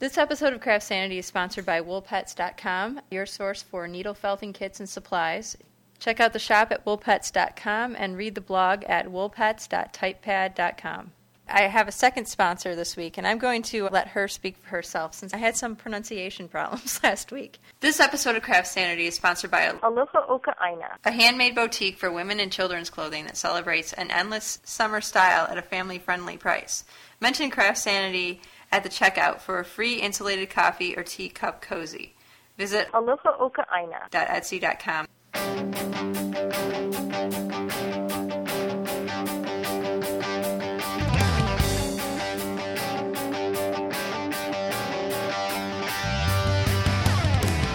[0.00, 4.78] This episode of Craft Sanity is sponsored by woolpets.com, your source for needle felting kits
[4.78, 5.56] and supplies.
[5.98, 11.10] Check out the shop at woolpets.com and read the blog at woolpets.typepad.com.
[11.50, 14.68] I have a second sponsor this week, and I'm going to let her speak for
[14.68, 17.58] herself since I had some pronunciation problems last week.
[17.80, 22.12] This episode of Craft Sanity is sponsored by Aloha Oka Aina, a handmade boutique for
[22.12, 26.84] women and children's clothing that celebrates an endless summer style at a family friendly price.
[27.20, 28.40] Mention Craft Sanity
[28.70, 32.14] at the checkout for a free insulated coffee or tea cup cozy.
[32.56, 35.06] Visit alohaokaaina.etsy.com.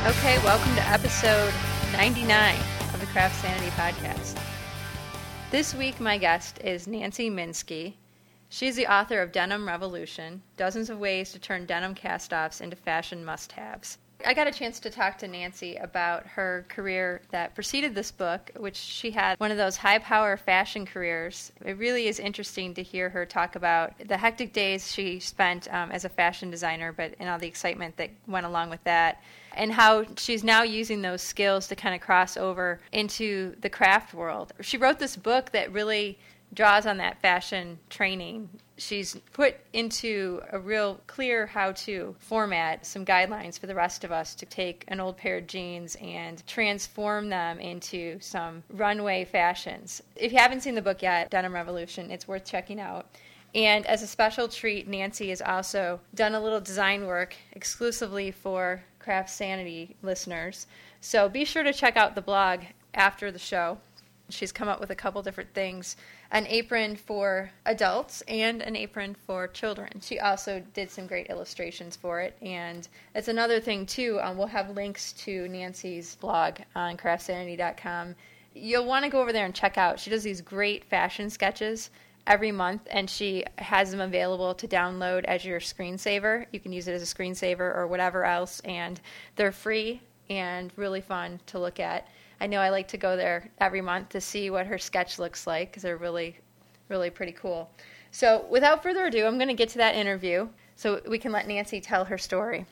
[0.06, 1.54] Okay, welcome to episode
[1.94, 2.56] 99
[2.94, 4.38] of the Craft Sanity podcast.
[5.50, 7.94] This week, my guest is Nancy Minsky,
[8.54, 12.76] She's the author of Denim Revolution Dozens of Ways to Turn Denim Cast Offs into
[12.76, 13.98] Fashion Must Haves.
[14.24, 18.52] I got a chance to talk to Nancy about her career that preceded this book,
[18.58, 21.52] which she had one of those high power fashion careers.
[21.66, 25.92] It really is interesting to hear her talk about the hectic days she spent um,
[25.92, 29.24] as a fashion designer, but and all the excitement that went along with that,
[29.56, 34.14] and how she's now using those skills to kind of cross over into the craft
[34.14, 34.54] world.
[34.62, 36.20] She wrote this book that really
[36.54, 38.50] draws on that fashion training.
[38.78, 44.12] She's put into a real clear how to format some guidelines for the rest of
[44.12, 50.02] us to take an old pair of jeans and transform them into some runway fashions.
[50.16, 53.08] If you haven't seen the book yet, Denim Revolution, it's worth checking out.
[53.56, 58.84] And as a special treat, Nancy has also done a little design work exclusively for
[58.98, 60.66] Craft Sanity listeners.
[61.02, 62.62] So be sure to check out the blog
[62.96, 63.78] after the show.
[64.30, 65.98] She's come up with a couple different things
[66.32, 70.02] an apron for adults and an apron for children.
[70.02, 72.36] She also did some great illustrations for it.
[72.42, 74.20] And that's another thing, too.
[74.22, 78.16] Um, we'll have links to Nancy's blog on craftsanity.com.
[78.56, 80.00] You'll want to go over there and check out.
[80.00, 81.92] She does these great fashion sketches
[82.26, 86.46] every month and she has them available to download as your screensaver.
[86.52, 89.00] You can use it as a screensaver or whatever else and
[89.36, 92.08] they're free and really fun to look at.
[92.44, 95.48] I know I like to go there every month to see what her sketch looks
[95.48, 96.38] like because they're really,
[96.90, 97.72] really pretty cool.
[98.12, 101.48] So, without further ado, I'm going to get to that interview so we can let
[101.48, 102.66] Nancy tell her story.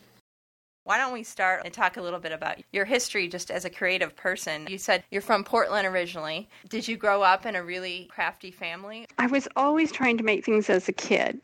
[0.83, 3.69] Why don't we start and talk a little bit about your history just as a
[3.69, 4.67] creative person?
[4.69, 6.49] You said you're from Portland originally.
[6.67, 9.07] Did you grow up in a really crafty family?
[9.19, 11.39] I was always trying to make things as a kid.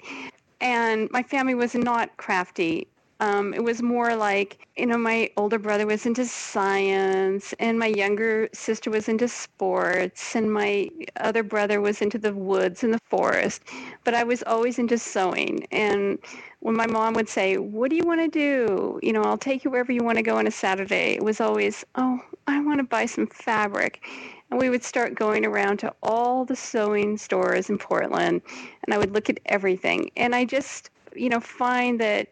[0.60, 2.90] And my family was not crafty
[3.20, 7.88] um, it was more like, you know, my older brother was into science, and my
[7.88, 10.90] younger sister was into sports, and my
[11.20, 13.64] other brother was into the woods and the forest.
[14.04, 15.66] But I was always into sewing.
[15.72, 16.20] And
[16.60, 19.00] when my mom would say, What do you want to do?
[19.02, 21.42] You know, I'll take you wherever you want to go on a Saturday, it was
[21.42, 24.04] always, Oh, I want to buy some fabric.
[24.52, 28.42] And we would start going around to all the sewing stores in Portland,
[28.84, 30.12] and I would look at everything.
[30.16, 32.30] And I just, you know, find that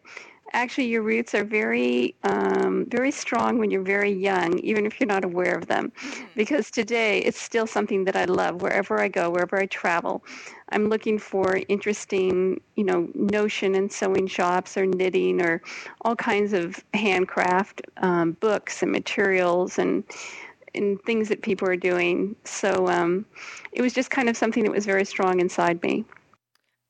[0.56, 5.06] actually your roots are very um, very strong when you're very young even if you're
[5.06, 5.92] not aware of them.
[5.96, 6.24] Mm-hmm.
[6.34, 8.62] because today it's still something that i love.
[8.62, 10.24] Wherever i go wherever i travel
[10.70, 15.62] i'm looking for interesting you know notion and sewing shops or knitting or
[16.02, 20.04] all kinds of handcraft um, books and materials and
[20.74, 22.36] and things that people are doing.
[22.44, 23.24] So um,
[23.72, 26.04] it was just kind of something that was very strong inside me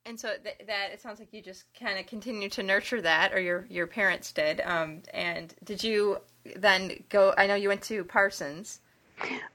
[0.07, 3.33] and so th- that it sounds like you just kind of continue to nurture that,
[3.35, 4.61] or your your parents did.
[4.63, 6.19] Um, and did you
[6.55, 7.35] then go?
[7.37, 8.81] I know you went to Parsons.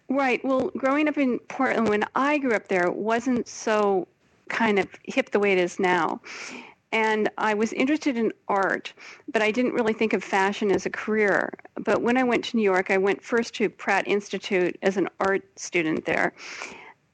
[0.10, 0.44] Right.
[0.44, 4.08] Well, growing up in Portland, when I grew up there, wasn't so
[4.50, 6.20] kind of hip the way it is now.
[6.92, 8.92] And I was interested in art,
[9.32, 11.54] but I didn't really think of fashion as a career.
[11.76, 15.08] But when I went to New York, I went first to Pratt Institute as an
[15.22, 16.34] art student there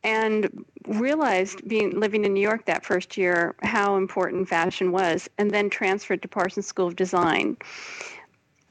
[0.03, 5.51] and realized being living in New York that first year how important fashion was and
[5.51, 7.57] then transferred to Parsons School of Design.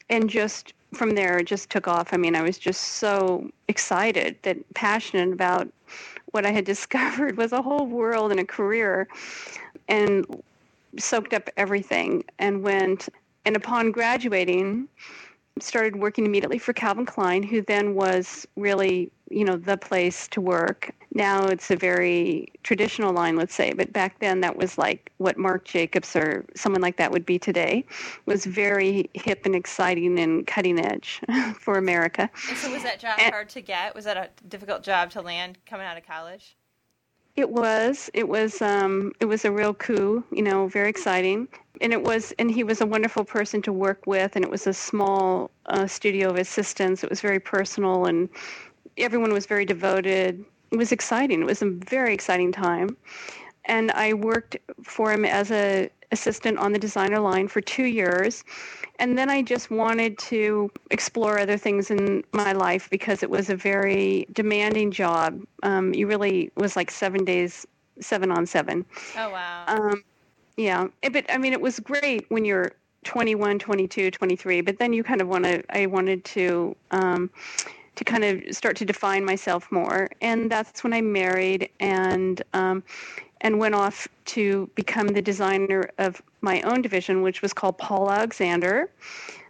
[0.08, 2.12] And just from there just took off.
[2.12, 5.69] I mean I was just so excited that passionate about
[6.32, 9.08] what I had discovered was a whole world and a career
[9.88, 10.25] and
[10.99, 13.08] soaked up everything and went
[13.44, 14.88] and upon graduating
[15.61, 20.41] started working immediately for Calvin Klein, who then was really, you know, the place to
[20.41, 20.94] work.
[21.14, 25.38] Now it's a very traditional line, let's say, but back then that was like what
[25.38, 27.87] Marc Jacobs or someone like that would be today.
[27.88, 31.23] It was very hip and exciting and cutting edge
[31.59, 32.29] for America.
[32.49, 33.94] And so was that job and, hard to get?
[33.94, 36.56] Was that a difficult job to land coming out of college?
[37.37, 38.11] It was.
[38.15, 38.62] It was.
[38.62, 40.25] Um, it was a real coup.
[40.33, 41.49] You know, very exciting.
[41.81, 42.33] And it was.
[42.38, 44.37] And he was a wonderful person to work with.
[44.37, 47.05] And it was a small uh, studio of assistants.
[47.05, 48.29] It was very personal, and
[48.97, 50.44] everyone was very devoted.
[50.73, 51.43] It was exciting.
[51.43, 52.97] It was a very exciting time.
[53.67, 58.44] And I worked for him as a assistant on the designer line for two years.
[58.98, 63.50] And then I just wanted to explore other things in my life because it was
[63.50, 65.40] a very demanding job.
[65.62, 67.66] Um, you really was like seven days,
[68.00, 68.84] seven on seven.
[69.16, 69.64] Oh, wow.
[69.69, 70.02] Um,
[70.56, 70.87] yeah.
[71.12, 72.72] But I mean, it was great when you're
[73.04, 77.31] 21, 22, 23, but then you kind of want to, I wanted to, um,
[77.96, 80.08] to kind of start to define myself more.
[80.20, 82.82] And that's when I married and um,
[83.40, 88.11] and went off to become the designer of my own division, which was called Paul
[88.11, 88.90] Alexander.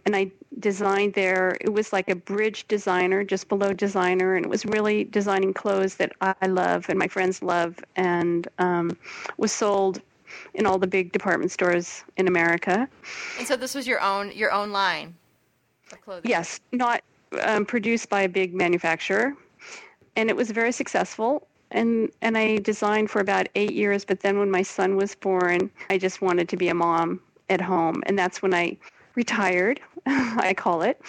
[0.05, 4.49] And I designed there, it was like a bridge designer, just below designer, and it
[4.49, 8.97] was really designing clothes that I love and my friends love, and um,
[9.37, 10.01] was sold
[10.53, 12.87] in all the big department stores in America.
[13.37, 15.15] And so this was your own your own line
[15.91, 16.29] of clothing.
[16.29, 17.01] Yes, not
[17.41, 19.33] um, produced by a big manufacturer,
[20.15, 24.05] and it was very successful and and I designed for about eight years.
[24.05, 27.61] But then when my son was born, I just wanted to be a mom at
[27.61, 28.77] home, and that's when I
[29.15, 29.79] retired.
[30.05, 31.01] I call it.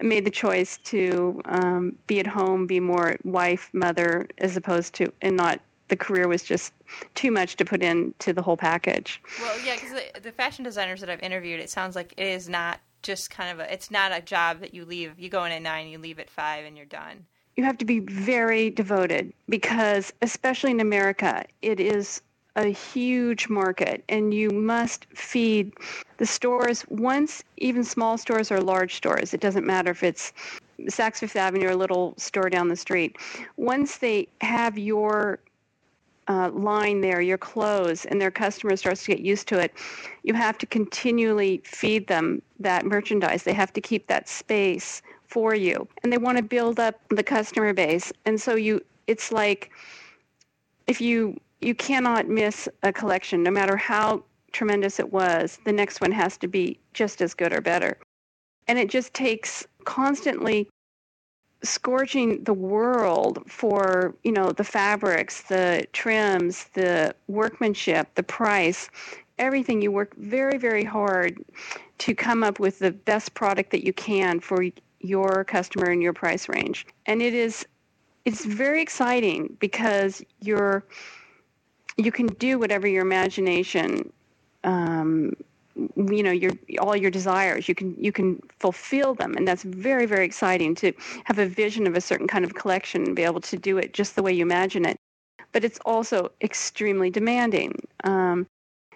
[0.00, 4.94] I made the choice to um, be at home, be more wife, mother, as opposed
[4.94, 6.72] to, and not the career was just
[7.14, 9.20] too much to put into the whole package.
[9.40, 12.48] Well, yeah, because the, the fashion designers that I've interviewed, it sounds like it is
[12.48, 13.72] not just kind of a.
[13.72, 15.18] It's not a job that you leave.
[15.18, 17.26] You go in at nine, you leave at five, and you're done
[17.56, 22.22] you have to be very devoted because, especially in America, it is
[22.56, 25.72] a huge market and you must feed
[26.18, 26.84] the stores.
[26.88, 30.32] Once even small stores or large stores it doesn't matter if it's
[30.82, 33.16] saks fifth avenue or a little store down the street
[33.56, 35.38] once they have your
[36.26, 39.72] uh, line there your clothes and their customer starts to get used to it
[40.22, 43.42] you have to continually feed them that merchandise.
[43.42, 47.22] They have to keep that space for you and they want to build up the
[47.22, 48.12] customer base.
[48.26, 49.70] And so you it's like
[50.86, 56.00] if you you cannot miss a collection no matter how tremendous it was the next
[56.00, 57.96] one has to be just as good or better.
[58.66, 60.68] And it just takes constantly
[61.62, 68.90] scorching the world for you know the fabrics the trims the workmanship the price
[69.38, 69.80] everything.
[69.80, 71.38] You work very very hard
[71.98, 74.64] to come up with the best product that you can for
[75.00, 76.86] your customer and your price range.
[77.06, 77.66] And it is
[78.24, 80.84] it's very exciting because you're
[81.96, 84.12] you can do whatever your imagination
[84.64, 85.34] um,
[85.96, 87.68] you know your all your desires.
[87.68, 89.34] You can you can fulfill them.
[89.36, 90.92] And that's very very exciting to
[91.24, 93.94] have a vision of a certain kind of collection and be able to do it
[93.94, 94.96] just the way you imagine it.
[95.52, 97.74] But it's also extremely demanding.
[98.04, 98.46] Um,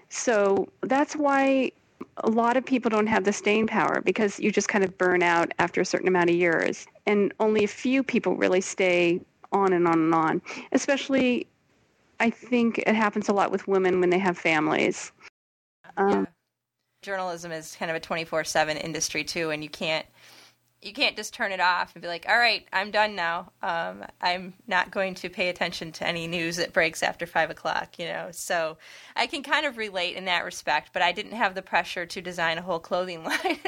[0.08, 1.72] so that's why
[2.18, 5.22] a lot of people don't have the staying power because you just kind of burn
[5.22, 6.86] out after a certain amount of years.
[7.06, 9.20] And only a few people really stay
[9.52, 10.42] on and on and on.
[10.72, 11.46] Especially,
[12.20, 15.12] I think it happens a lot with women when they have families.
[15.96, 16.24] Um, yeah.
[17.02, 20.06] Journalism is kind of a 24 7 industry, too, and you can't
[20.84, 23.52] you can't just turn it off and be like, all right, I'm done now.
[23.62, 27.98] Um, I'm not going to pay attention to any news that breaks after five o'clock,
[27.98, 28.28] you know.
[28.32, 28.76] So
[29.16, 32.20] I can kind of relate in that respect, but I didn't have the pressure to
[32.20, 33.58] design a whole clothing line.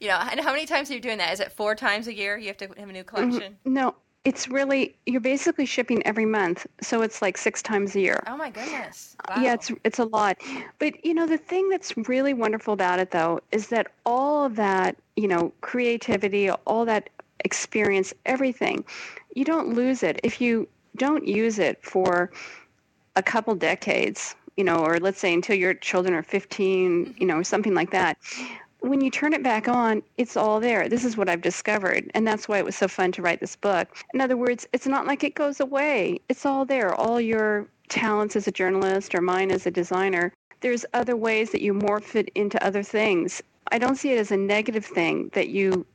[0.00, 1.32] you know, and how many times are you doing that?
[1.32, 3.14] Is it four times a year you have to have a new mm-hmm.
[3.14, 3.58] collection?
[3.64, 8.22] No, it's really you're basically shipping every month, so it's like six times a year.
[8.26, 9.16] Oh my goodness!
[9.28, 9.42] Wow.
[9.42, 10.38] Yeah, it's it's a lot.
[10.78, 14.56] But you know, the thing that's really wonderful about it, though, is that all of
[14.56, 17.10] that, you know, creativity, all that
[17.44, 18.84] experience, everything,
[19.34, 22.30] you don't lose it if you don't use it for
[23.16, 27.12] a couple decades you know, or let's say until your children are 15, mm-hmm.
[27.20, 28.18] you know, something like that
[28.82, 30.88] when you turn it back on, it's all there.
[30.88, 32.10] This is what I've discovered.
[32.14, 33.88] And that's why it was so fun to write this book.
[34.12, 36.94] In other words, it's not like it goes away, it's all there.
[36.94, 41.62] All your talents as a journalist or mine as a designer, there's other ways that
[41.62, 43.42] you morph it into other things.
[43.70, 45.86] I don't see it as a negative thing that you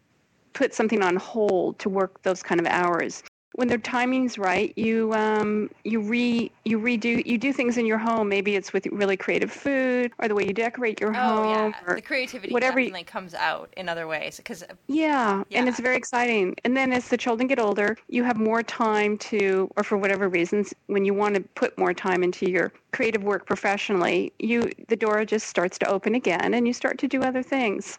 [0.53, 5.13] put something on hold to work those kind of hours when the timing's right, you
[5.13, 8.29] um, you re you redo you do things in your home.
[8.29, 11.73] Maybe it's with really creative food or the way you decorate your oh, home.
[11.73, 11.95] Yeah.
[11.95, 15.79] the creativity whatever definitely comes out in other ways because uh, yeah, yeah, and it's
[15.79, 16.55] very exciting.
[16.65, 20.29] And then as the children get older, you have more time to, or for whatever
[20.29, 24.95] reasons, when you want to put more time into your creative work professionally, you the
[24.95, 27.97] door just starts to open again, and you start to do other things.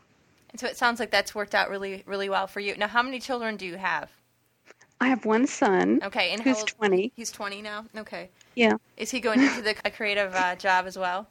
[0.50, 2.76] And so it sounds like that's worked out really really well for you.
[2.76, 4.10] Now, how many children do you have?
[5.00, 6.00] I have one son.
[6.02, 7.12] Okay, and who's 20.
[7.14, 7.84] He's 20 now.
[7.96, 8.30] Okay.
[8.54, 8.74] Yeah.
[8.96, 11.28] Is he going into the a creative uh, job as well?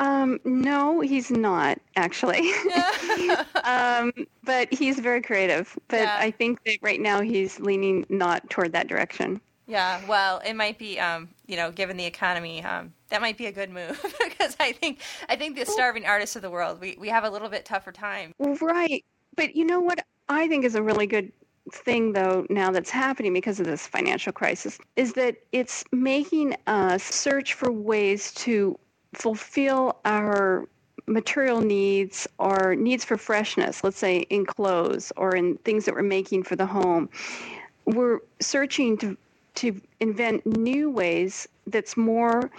[0.00, 2.50] Um, no, he's not actually.
[3.64, 5.76] um, but he's very creative.
[5.88, 6.16] But Yeah.
[6.18, 9.40] I think that right now he's leaning not toward that direction.
[9.66, 13.46] Yeah, well, it might be, um, you know, given the economy, um, that might be
[13.46, 16.96] a good move because I think I think the starving artists of the world, we,
[17.00, 18.34] we have a little bit tougher time.
[18.38, 19.04] Right.
[19.36, 21.32] But you know what I think is a really good
[21.72, 27.02] thing though now that's happening because of this financial crisis is that it's making us
[27.02, 28.78] search for ways to
[29.14, 30.68] fulfill our
[31.06, 36.02] material needs or needs for freshness, let's say in clothes or in things that we're
[36.02, 37.08] making for the home.
[37.86, 39.16] We're searching to
[39.56, 42.50] to invent new ways that's more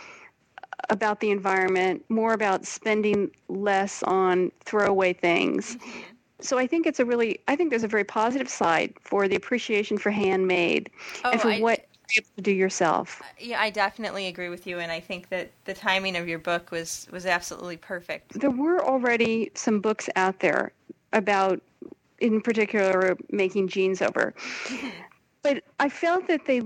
[0.90, 5.76] about the environment, more about spending less on throwaway things.
[5.76, 6.15] Mm-hmm.
[6.42, 9.36] So I think it's a really, I think there's a very positive side for the
[9.36, 10.90] appreciation for handmade
[11.24, 13.22] oh, and for Oh, I- what you have to do yourself.
[13.22, 16.38] Uh, yeah, I definitely agree with you, and I think that the timing of your
[16.40, 18.40] book was was absolutely perfect.
[18.40, 20.72] There were already some books out there
[21.14, 21.62] about,
[22.20, 24.36] in particular, making jeans over.
[25.42, 26.62] but I felt that they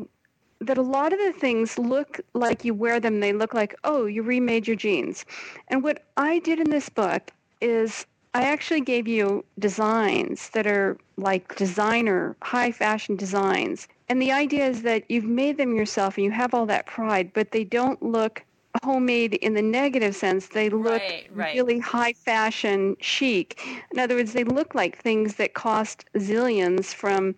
[0.62, 4.06] that a lot of the things look like you wear them they look like oh
[4.06, 5.24] you remade your jeans
[5.70, 10.98] and what i did in this book is i actually gave you designs that are
[11.18, 13.88] like designer high fashion designs.
[14.08, 17.32] And the idea is that you've made them yourself and you have all that pride
[17.34, 18.44] but they don't look
[18.84, 20.48] homemade in the negative sense.
[20.48, 21.56] They look Right, right.
[21.56, 23.60] really high fashion chic.
[23.92, 27.36] In other words they look like things that cost zillions from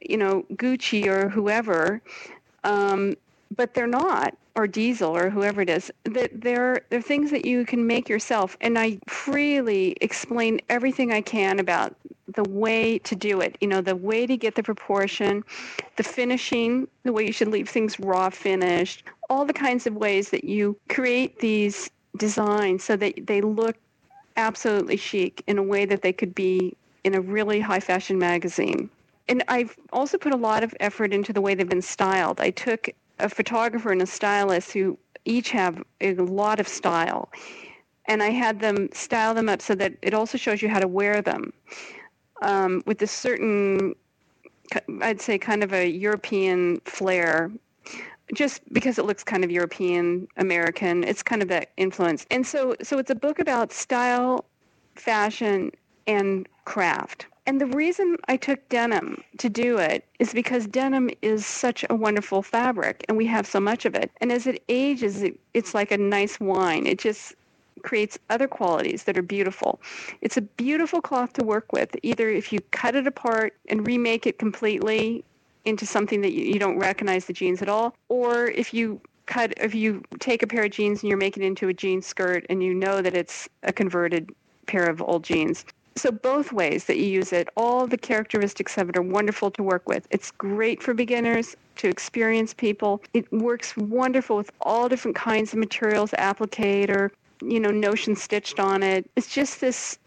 [0.00, 2.02] you know, Gucci or whoever,
[2.64, 3.16] um,
[3.56, 5.92] but they're not, or Diesel or whoever it is.
[6.04, 11.20] That they're they're things that you can make yourself, and I freely explain everything I
[11.20, 11.94] can about
[12.34, 13.56] the way to do it.
[13.60, 15.44] You know, the way to get the proportion,
[15.96, 20.30] the finishing, the way you should leave things raw finished, all the kinds of ways
[20.30, 23.76] that you create these designs so that they look
[24.36, 28.90] absolutely chic in a way that they could be in a really high fashion magazine.
[29.28, 32.40] And I've also put a lot of effort into the way they've been styled.
[32.40, 37.30] I took a photographer and a stylist who each have a lot of style.
[38.06, 40.88] And I had them style them up so that it also shows you how to
[40.88, 41.52] wear them
[42.42, 43.94] um, with a certain,
[45.02, 47.50] I'd say, kind of a European flair
[48.34, 51.04] just because it looks kind of European American.
[51.04, 52.26] It's kind of that influence.
[52.30, 54.44] And so so it's a book about style,
[54.96, 55.70] fashion,
[56.06, 57.26] and craft.
[57.46, 61.94] And the reason I took denim to do it is because denim is such a
[61.94, 64.10] wonderful fabric and we have so much of it.
[64.20, 66.86] And as it ages, it, it's like a nice wine.
[66.86, 67.34] It just
[67.82, 69.80] creates other qualities that are beautiful.
[70.20, 74.26] It's a beautiful cloth to work with, either if you cut it apart and remake
[74.26, 75.24] it completely
[75.64, 79.52] into something that you, you don't recognize the jeans at all, or if you cut
[79.56, 82.46] if you take a pair of jeans and you're making it into a jean skirt
[82.48, 84.30] and you know that it's a converted
[84.66, 85.64] pair of old jeans.
[85.96, 89.62] So both ways that you use it, all the characteristics of it are wonderful to
[89.62, 90.06] work with.
[90.10, 93.02] It's great for beginners, to experienced people.
[93.14, 97.12] It works wonderful with all different kinds of materials, applique or
[97.42, 99.08] you know, notion stitched on it.
[99.16, 99.98] It's just this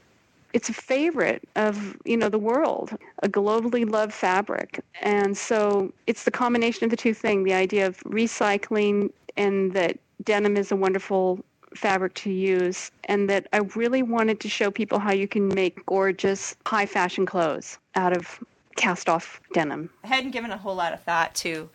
[0.53, 2.91] it's a favorite of you know the world
[3.21, 7.85] a globally loved fabric and so it's the combination of the two things the idea
[7.85, 11.39] of recycling and that denim is a wonderful
[11.75, 15.85] fabric to use and that i really wanted to show people how you can make
[15.85, 18.39] gorgeous high fashion clothes out of
[18.75, 21.69] cast off denim I hadn't given a whole lot of thought to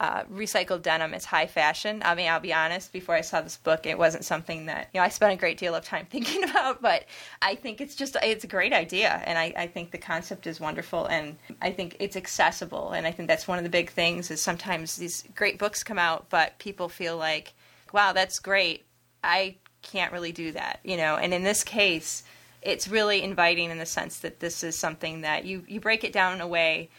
[0.00, 2.02] uh, recycled denim as high fashion.
[2.04, 5.00] I mean, I'll be honest, before I saw this book, it wasn't something that, you
[5.00, 7.04] know, I spent a great deal of time thinking about, but
[7.42, 9.22] I think it's just, it's a great idea.
[9.24, 12.92] And I, I think the concept is wonderful and I think it's accessible.
[12.92, 15.98] And I think that's one of the big things is sometimes these great books come
[15.98, 17.54] out, but people feel like,
[17.92, 18.84] wow, that's great.
[19.22, 22.24] I can't really do that, you know, and in this case,
[22.62, 26.12] it's really inviting in the sense that this is something that you, you break it
[26.12, 26.90] down in a way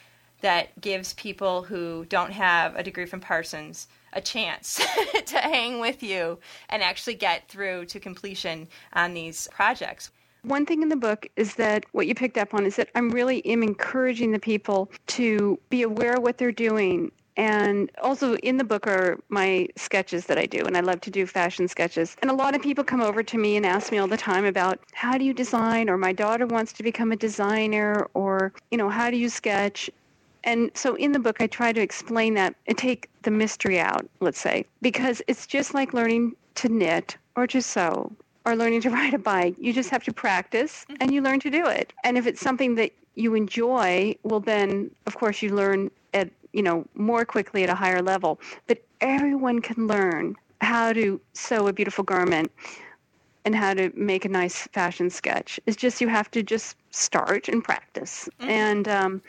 [0.41, 4.75] that gives people who don't have a degree from Parsons a chance
[5.25, 10.11] to hang with you and actually get through to completion on these projects.
[10.43, 13.09] One thing in the book is that what you picked up on is that I'm
[13.09, 17.11] really am encouraging the people to be aware of what they're doing.
[17.39, 21.09] And also in the book are my sketches that I do, and I love to
[21.09, 22.17] do fashion sketches.
[22.21, 24.43] And a lot of people come over to me and ask me all the time
[24.43, 28.77] about how do you design, or my daughter wants to become a designer, or, you
[28.77, 29.89] know, how do you sketch?
[30.43, 34.05] And so in the book, I try to explain that and take the mystery out,
[34.19, 38.11] let's say, because it's just like learning to knit or to sew
[38.45, 39.55] or learning to ride a bike.
[39.57, 40.97] You just have to practice mm-hmm.
[40.99, 41.93] and you learn to do it.
[42.03, 45.89] And if it's something that you enjoy, well, then, of course, you learn
[46.53, 48.39] you know, more quickly at a higher level.
[48.67, 52.51] But everyone can learn how to sew a beautiful garment
[53.45, 55.59] and how to make a nice fashion sketch.
[55.65, 58.27] It's just you have to just start and practice.
[58.39, 58.51] Mm-hmm.
[58.51, 59.21] And um,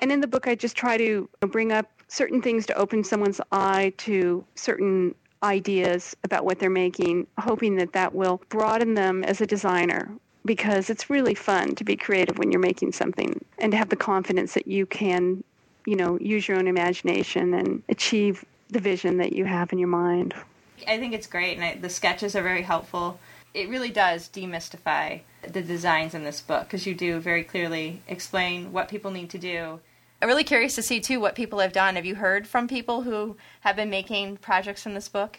[0.00, 3.40] and in the book, I just try to bring up certain things to open someone's
[3.50, 9.40] eye to certain ideas about what they're making, hoping that that will broaden them as
[9.40, 10.10] a designer.
[10.46, 13.96] Because it's really fun to be creative when you're making something and to have the
[13.96, 15.42] confidence that you can,
[15.86, 19.88] you know, use your own imagination and achieve the vision that you have in your
[19.88, 20.34] mind.
[20.88, 23.18] I think it's great, and I, the sketches are very helpful
[23.54, 28.72] it really does demystify the designs in this book because you do very clearly explain
[28.72, 29.80] what people need to do.
[30.20, 31.94] I'm really curious to see too what people have done.
[31.94, 35.38] Have you heard from people who have been making projects from this book?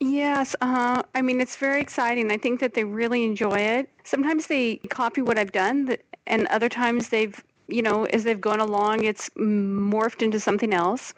[0.00, 2.32] Yes, uh, I mean it's very exciting.
[2.32, 3.90] I think that they really enjoy it.
[4.04, 7.38] Sometimes they copy what I've done, and other times they've,
[7.70, 11.14] you know, as they've gone along, it's morphed into something else.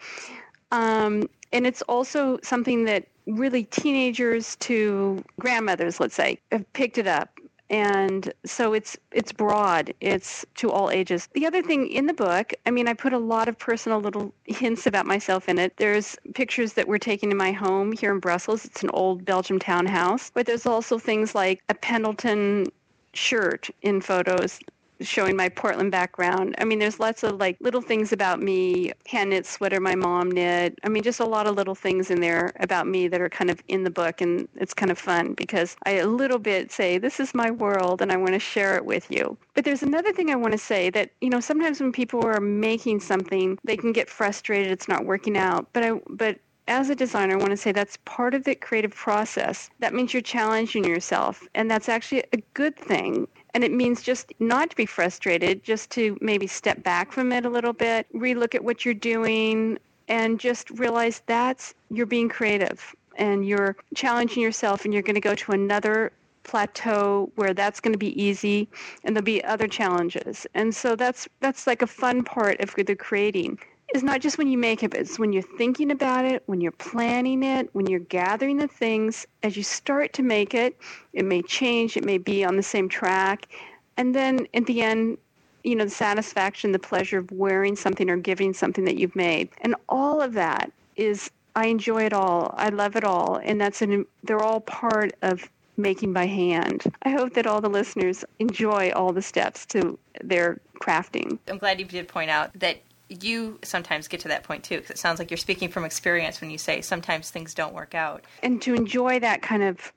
[0.71, 7.07] Um, and it's also something that really teenagers to grandmothers, let's say, have picked it
[7.07, 7.39] up.
[7.71, 9.95] And so it's it's broad.
[10.01, 11.29] It's to all ages.
[11.33, 14.35] The other thing in the book, I mean, I put a lot of personal little
[14.45, 15.75] hints about myself in it.
[15.79, 18.67] There's pictures that were taken in my home here in Brussels.
[18.67, 22.67] It's an old Belgium townhouse, but there's also things like a Pendleton
[23.15, 24.59] shirt in photos
[25.03, 26.55] showing my Portland background.
[26.59, 30.31] I mean, there's lots of like little things about me, hand knit sweater my mom
[30.31, 30.79] knit.
[30.85, 33.51] I mean, just a lot of little things in there about me that are kind
[33.51, 34.21] of in the book.
[34.21, 38.03] And it's kind of fun because I a little bit say, this is my world
[38.03, 39.37] and I want to share it with you.
[39.55, 42.41] But there's another thing I want to say that, you know, sometimes when people are
[42.41, 44.73] making something, they can get frustrated.
[44.73, 45.69] It's not working out.
[45.73, 48.95] But I, but as a designer, I want to say that's part of the creative
[48.95, 49.69] process.
[49.81, 53.27] That means you're challenging yourself, and that's actually a good thing.
[53.55, 57.45] And it means just not to be frustrated, just to maybe step back from it
[57.45, 59.79] a little bit, relook at what you're doing,
[60.09, 65.21] and just realize that's you're being creative and you're challenging yourself and you're going to
[65.21, 66.13] go to another
[66.45, 68.69] plateau where that's going to be easy
[69.05, 70.47] and there'll be other challenges.
[70.55, 73.59] And so that's that's like a fun part of the creating
[73.95, 76.61] is not just when you make it, but it's when you're thinking about it, when
[76.61, 79.27] you're planning it, when you're gathering the things.
[79.43, 80.77] As you start to make it,
[81.13, 83.49] it may change, it may be on the same track.
[83.97, 85.19] And then at the end,
[85.65, 89.51] you know, the satisfaction, the pleasure of wearing something or giving something that you've made.
[89.61, 92.55] And all of that is, I enjoy it all.
[92.57, 93.37] I love it all.
[93.45, 96.85] And that's an, they're all part of making by hand.
[97.03, 101.39] I hope that all the listeners enjoy all the steps to their crafting.
[101.49, 102.79] I'm glad you did point out that
[103.21, 106.41] you sometimes get to that point too, because it sounds like you're speaking from experience
[106.41, 108.25] when you say sometimes things don't work out.
[108.43, 109.93] And to enjoy that kind of,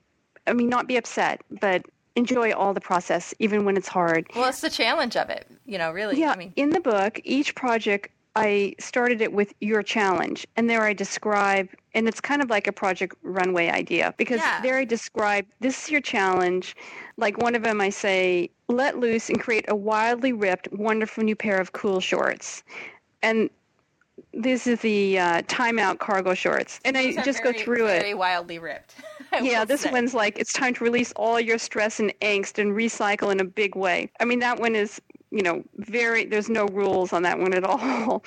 [0.47, 4.27] I mean, not be upset, but enjoy all the process, even when it's hard.
[4.35, 6.19] Well, it's the challenge of it, you know, really.
[6.19, 6.31] Yeah.
[6.31, 10.83] I mean, in the book, each project, I started it with your challenge, and there
[10.83, 14.61] I describe, and it's kind of like a project runway idea because yeah.
[14.61, 16.75] there I describe this is your challenge.
[17.15, 21.35] Like one of them, I say, let loose and create a wildly ripped, wonderful new
[21.35, 22.63] pair of cool shorts
[23.25, 23.49] and
[24.33, 27.97] this is the uh, timeout cargo shorts, and These I just very, go through very
[27.97, 28.01] it.
[28.01, 28.95] Very wildly ripped.
[29.41, 29.91] yeah, this say.
[29.91, 33.45] one's like it's time to release all your stress and angst and recycle in a
[33.45, 34.11] big way.
[34.19, 36.25] I mean, that one is you know very.
[36.25, 38.23] There's no rules on that one at all.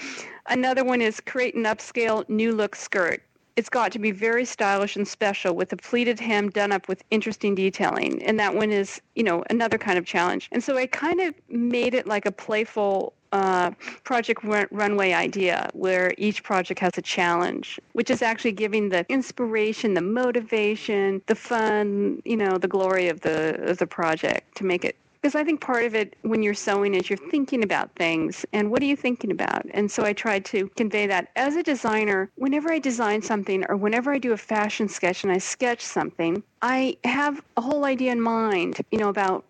[0.49, 3.23] Another one is create an upscale new look skirt.
[3.55, 7.03] It's got to be very stylish and special with a pleated hem done up with
[7.11, 8.23] interesting detailing.
[8.23, 10.49] And that one is, you know, another kind of challenge.
[10.53, 13.71] And so I kind of made it like a playful uh,
[14.05, 19.05] project run- runway idea where each project has a challenge, which is actually giving the
[19.09, 24.64] inspiration, the motivation, the fun, you know, the glory of the of the project to
[24.64, 24.97] make it.
[25.21, 28.71] Because I think part of it when you're sewing is you're thinking about things and
[28.71, 29.67] what are you thinking about?
[29.73, 31.31] And so I tried to convey that.
[31.35, 35.33] As a designer, whenever I design something or whenever I do a fashion sketch and
[35.33, 39.45] I sketch something, I have a whole idea in mind, you know, about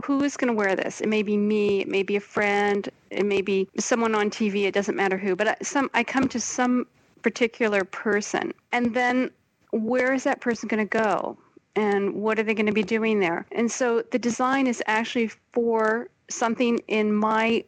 [0.00, 1.00] who is going to wear this?
[1.00, 4.64] It may be me, it may be a friend, it may be someone on TV,
[4.64, 6.86] it doesn't matter who, but I, some I come to some
[7.22, 9.30] particular person and then
[9.72, 11.36] where is that person going to go?
[11.76, 13.46] And what are they going to be doing there?
[13.52, 17.64] And so the design is actually for something in my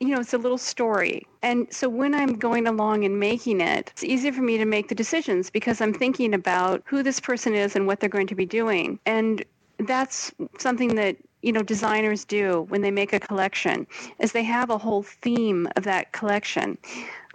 [0.00, 1.26] you know, it's a little story.
[1.42, 4.88] And so when I'm going along and making it, it's easier for me to make
[4.88, 8.34] the decisions because I'm thinking about who this person is and what they're going to
[8.34, 8.98] be doing.
[9.06, 9.42] And
[9.78, 13.86] that's something that you know designers do when they make a collection
[14.18, 16.78] is they have a whole theme of that collection.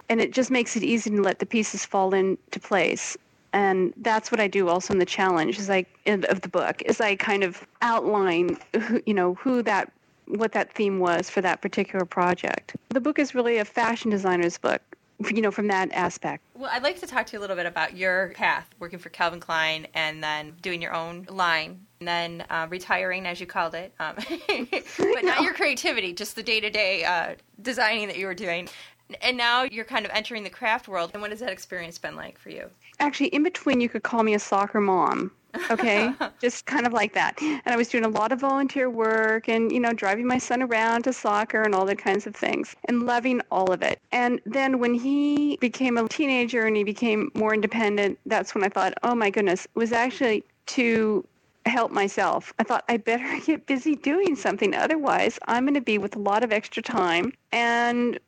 [0.08, 3.16] And it just makes it easy to let the pieces fall into place.
[3.52, 7.00] And that's what I do also in the challenge is like of the book is
[7.00, 9.92] I kind of outline who, you know who that
[10.26, 12.76] what that theme was for that particular project.
[12.90, 14.80] The book is really a fashion designer's book
[15.30, 16.44] you know, from that aspect.
[16.54, 19.08] Well, I'd like to talk to you a little bit about your path working for
[19.08, 23.74] Calvin Klein and then doing your own line and then uh, retiring, as you called
[23.74, 23.92] it.
[24.00, 24.16] Um,
[24.98, 28.68] but not your creativity, just the day to day designing that you were doing.
[29.20, 31.10] And now you're kind of entering the craft world.
[31.12, 32.70] And what has that experience been like for you?
[33.00, 35.32] Actually, in between, you could call me a soccer mom
[35.70, 39.48] okay just kind of like that and i was doing a lot of volunteer work
[39.48, 42.74] and you know driving my son around to soccer and all the kinds of things
[42.86, 47.30] and loving all of it and then when he became a teenager and he became
[47.34, 51.26] more independent that's when i thought oh my goodness it was actually to
[51.66, 52.52] help myself.
[52.58, 54.74] I thought I better get busy doing something.
[54.74, 58.18] Otherwise, I'm going to be with a lot of extra time and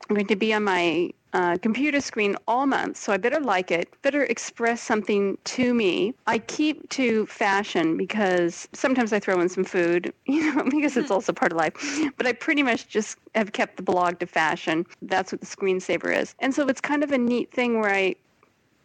[0.09, 3.89] going to be on my uh, computer screen all month, so I better like it,
[4.01, 6.13] better express something to me.
[6.27, 11.11] I keep to fashion because sometimes I throw in some food, you know, because it's
[11.11, 11.73] also part of life.
[12.17, 14.85] But I pretty much just have kept the blog to fashion.
[15.01, 16.33] That's what the screensaver is.
[16.39, 18.15] And so it's kind of a neat thing where I,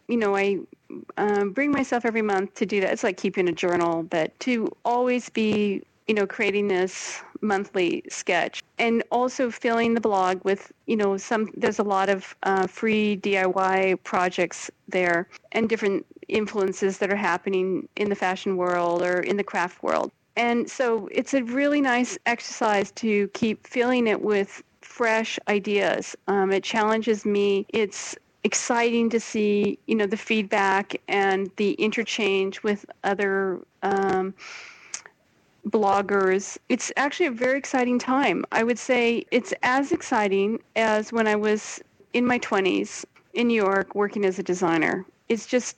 [0.07, 0.59] you know, I
[1.17, 2.93] um, bring myself every month to do that.
[2.93, 8.63] It's like keeping a journal, but to always be you know, creating this monthly sketch
[8.77, 13.17] and also filling the blog with, you know, some, there's a lot of uh, free
[13.17, 19.37] DIY projects there and different influences that are happening in the fashion world or in
[19.37, 20.11] the craft world.
[20.35, 26.15] And so it's a really nice exercise to keep filling it with fresh ideas.
[26.27, 27.65] Um, it challenges me.
[27.69, 34.33] It's exciting to see, you know, the feedback and the interchange with other um,
[35.69, 36.57] bloggers.
[36.69, 38.45] It's actually a very exciting time.
[38.51, 41.81] I would say it's as exciting as when I was
[42.13, 45.05] in my 20s in New York working as a designer.
[45.27, 45.77] It's just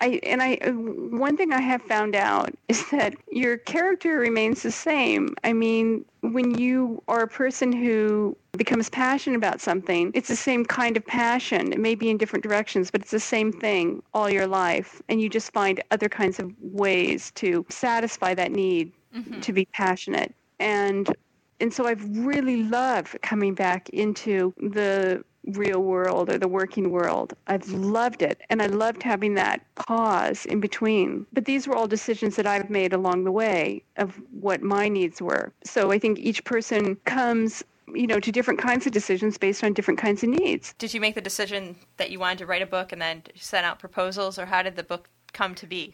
[0.00, 4.70] I and I one thing I have found out is that your character remains the
[4.70, 5.34] same.
[5.44, 10.64] I mean, when you are a person who becomes passionate about something, it's the same
[10.64, 11.72] kind of passion.
[11.72, 15.20] It may be in different directions, but it's the same thing all your life, and
[15.20, 19.40] you just find other kinds of ways to satisfy that need mm-hmm.
[19.40, 20.34] to be passionate.
[20.58, 21.14] And
[21.60, 27.34] and so I've really loved coming back into the real world or the working world.
[27.46, 28.40] I've loved it.
[28.50, 31.26] And I loved having that pause in between.
[31.32, 35.20] But these were all decisions that I've made along the way of what my needs
[35.20, 35.52] were.
[35.64, 39.72] So I think each person comes you know to different kinds of decisions based on
[39.72, 42.66] different kinds of needs did you make the decision that you wanted to write a
[42.66, 45.92] book and then send out proposals or how did the book come to be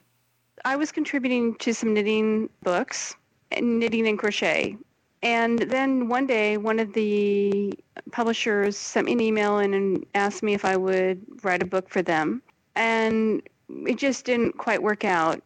[0.66, 3.14] i was contributing to some knitting books
[3.62, 4.76] knitting and crochet
[5.26, 7.74] and then one day, one of the
[8.12, 12.00] publishers sent me an email and asked me if I would write a book for
[12.00, 12.40] them.
[12.76, 13.42] And
[13.88, 15.42] it just didn't quite work out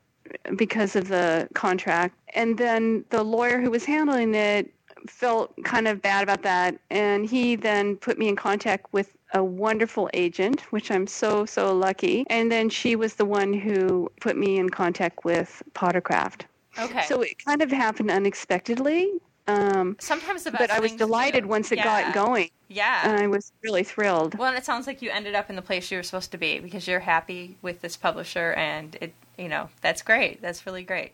[0.54, 2.14] because of the contract.
[2.34, 4.70] And then the lawyer who was handling it
[5.08, 6.78] felt kind of bad about that.
[6.90, 11.74] And he then put me in contact with a wonderful agent, which I'm so, so
[11.74, 12.26] lucky.
[12.28, 16.42] And then she was the one who put me in contact with Pottercraft.
[16.78, 17.06] Okay.
[17.08, 19.10] So it kind of happened unexpectedly.
[19.50, 20.60] Um, Sometimes the best.
[20.60, 22.12] But I was delighted once it yeah.
[22.12, 22.50] got going.
[22.68, 23.08] Yeah.
[23.08, 24.36] And I was really thrilled.
[24.36, 26.38] Well, and it sounds like you ended up in the place you were supposed to
[26.38, 30.40] be because you're happy with this publisher, and it, you know, that's great.
[30.40, 31.12] That's really great.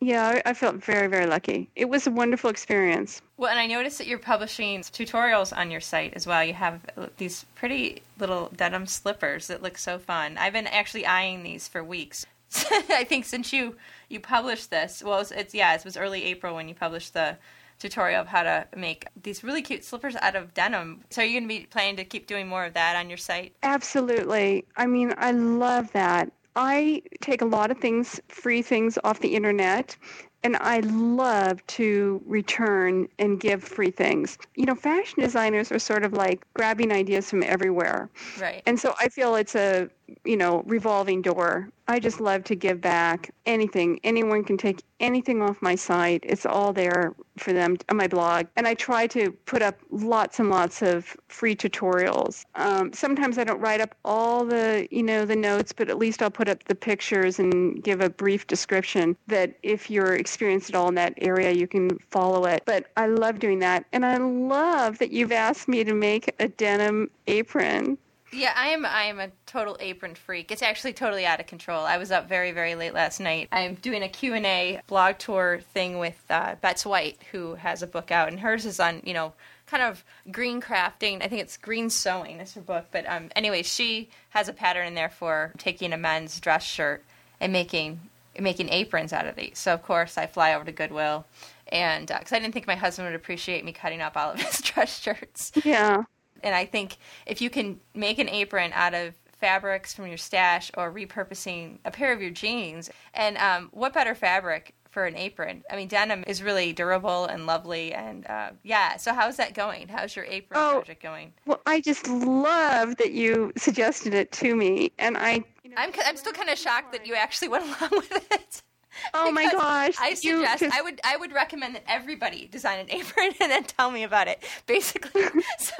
[0.00, 1.70] Yeah, I felt very, very lucky.
[1.76, 3.22] It was a wonderful experience.
[3.38, 6.44] Well, and I noticed that you're publishing tutorials on your site as well.
[6.44, 6.80] You have
[7.16, 10.36] these pretty little denim slippers that look so fun.
[10.36, 12.26] I've been actually eyeing these for weeks.
[12.70, 13.76] I think since you
[14.08, 17.38] you published this, well, it's, it's yeah, it was early April when you published the
[17.78, 21.02] tutorial of how to make these really cute slippers out of denim.
[21.10, 23.18] So are you going to be planning to keep doing more of that on your
[23.18, 23.54] site?
[23.62, 24.64] Absolutely.
[24.76, 26.32] I mean, I love that.
[26.56, 29.96] I take a lot of things, free things off the internet,
[30.44, 34.38] and I love to return and give free things.
[34.54, 38.10] You know, fashion designers are sort of like grabbing ideas from everywhere.
[38.38, 38.62] Right.
[38.66, 39.88] And so I feel it's a
[40.24, 41.68] you know, revolving door.
[41.86, 44.00] I just love to give back anything.
[44.04, 46.24] Anyone can take anything off my site.
[46.26, 48.46] It's all there for them on my blog.
[48.56, 52.44] And I try to put up lots and lots of free tutorials.
[52.54, 56.22] Um, sometimes I don't write up all the, you know, the notes, but at least
[56.22, 60.76] I'll put up the pictures and give a brief description that if you're experienced at
[60.76, 62.62] all in that area, you can follow it.
[62.64, 63.84] But I love doing that.
[63.92, 67.98] And I love that you've asked me to make a denim apron.
[68.34, 68.84] Yeah, I am.
[68.84, 70.50] I am a total apron freak.
[70.50, 71.84] It's actually totally out of control.
[71.84, 73.48] I was up very, very late last night.
[73.52, 77.82] I'm doing a Q and A blog tour thing with uh, Betz White, who has
[77.82, 79.32] a book out, and hers is on you know
[79.66, 81.22] kind of green crafting.
[81.22, 82.86] I think it's green sewing is her book.
[82.90, 87.04] But um, anyway, she has a pattern in there for taking a men's dress shirt
[87.40, 88.00] and making
[88.38, 89.58] making aprons out of these.
[89.58, 91.24] So of course, I fly over to Goodwill,
[91.68, 94.40] and because uh, I didn't think my husband would appreciate me cutting up all of
[94.40, 95.52] his dress shirts.
[95.64, 96.04] Yeah
[96.44, 100.70] and I think if you can make an apron out of fabrics from your stash
[100.76, 105.64] or repurposing a pair of your jeans, and um, what better fabric for an apron?
[105.70, 108.96] I mean, denim is really durable and lovely, and uh, yeah.
[108.96, 109.88] So how's that going?
[109.88, 111.32] How's your apron oh, project going?
[111.46, 115.44] Well, I just love that you suggested it to me, and I.
[115.64, 118.62] You know, I'm I'm still kind of shocked that you actually went along with it.
[119.14, 119.94] Oh my gosh!
[120.00, 123.64] I suggest you, I would I would recommend that everybody design an apron and then
[123.64, 124.42] tell me about it.
[124.66, 125.22] Basically,
[125.58, 125.74] so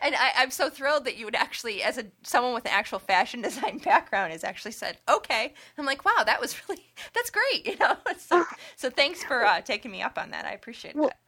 [0.00, 2.98] and I, I'm so thrilled that you would actually, as a someone with an actual
[2.98, 5.54] fashion design background, has actually said okay.
[5.78, 7.66] I'm like, wow, that was really that's great.
[7.66, 8.44] You know, so,
[8.76, 10.44] so thanks for uh, taking me up on that.
[10.44, 11.18] I appreciate well, that.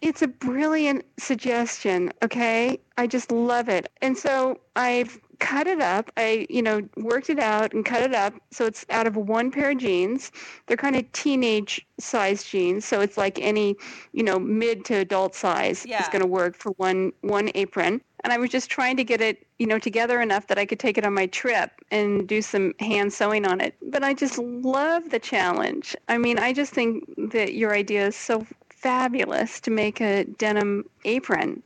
[0.00, 2.12] It's a brilliant suggestion.
[2.22, 6.12] Okay, I just love it, and so I've cut it up.
[6.16, 8.34] I, you know, worked it out and cut it up.
[8.50, 10.30] So it's out of one pair of jeans.
[10.66, 12.84] They're kind of teenage size jeans.
[12.84, 13.74] So it's like any,
[14.12, 16.00] you know, mid to adult size yeah.
[16.00, 18.00] is going to work for one, one apron.
[18.22, 20.78] And I was just trying to get it, you know, together enough that I could
[20.78, 23.74] take it on my trip and do some hand sewing on it.
[23.82, 25.96] But I just love the challenge.
[26.08, 30.84] I mean, I just think that your idea is so fabulous to make a denim
[31.04, 31.62] apron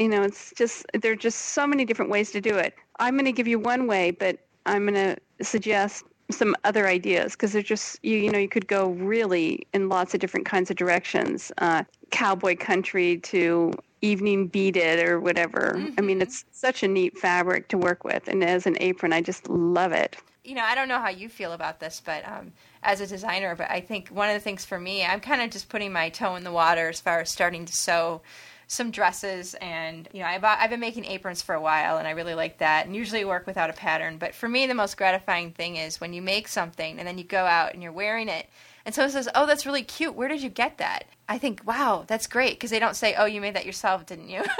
[0.00, 3.14] you know it's just there are just so many different ways to do it I'm
[3.14, 7.52] going to give you one way, but I'm going to suggest some other ideas because
[7.52, 10.76] they're just you you know you could go really in lots of different kinds of
[10.76, 15.92] directions uh, cowboy country to evening beaded or whatever mm-hmm.
[15.98, 16.22] i mean mm-hmm.
[16.22, 19.92] it's such a neat fabric to work with and as an apron i just love
[19.92, 23.06] it you know i don't know how you feel about this but um, as a
[23.06, 25.92] designer but i think one of the things for me i'm kind of just putting
[25.92, 28.22] my toe in the water as far as starting to sew
[28.70, 32.12] some dresses and you know I've, I've been making aprons for a while and i
[32.12, 34.16] really like that and usually work without a pattern.
[34.16, 37.24] But for me the most gratifying thing is when you make something and then you
[37.24, 38.48] go out and you're wearing it
[38.86, 40.14] and someone says oh that's really cute.
[40.14, 41.06] Where did you get that?
[41.28, 42.52] I think wow that's great.
[42.52, 44.44] Because they don't say oh you made that yourself didn't you?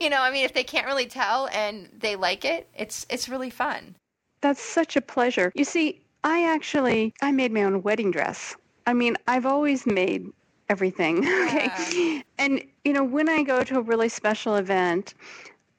[0.00, 3.28] You know i mean if they can't really tell and they like it it's it's
[3.28, 3.94] really fun.
[4.40, 5.52] That's such a pleasure.
[5.54, 8.56] You see i actually i made my own wedding dress.
[8.88, 10.26] I mean, I've always made
[10.68, 11.18] everything.
[11.46, 12.22] okay.
[12.38, 15.14] And, you know, when I go to a really special event,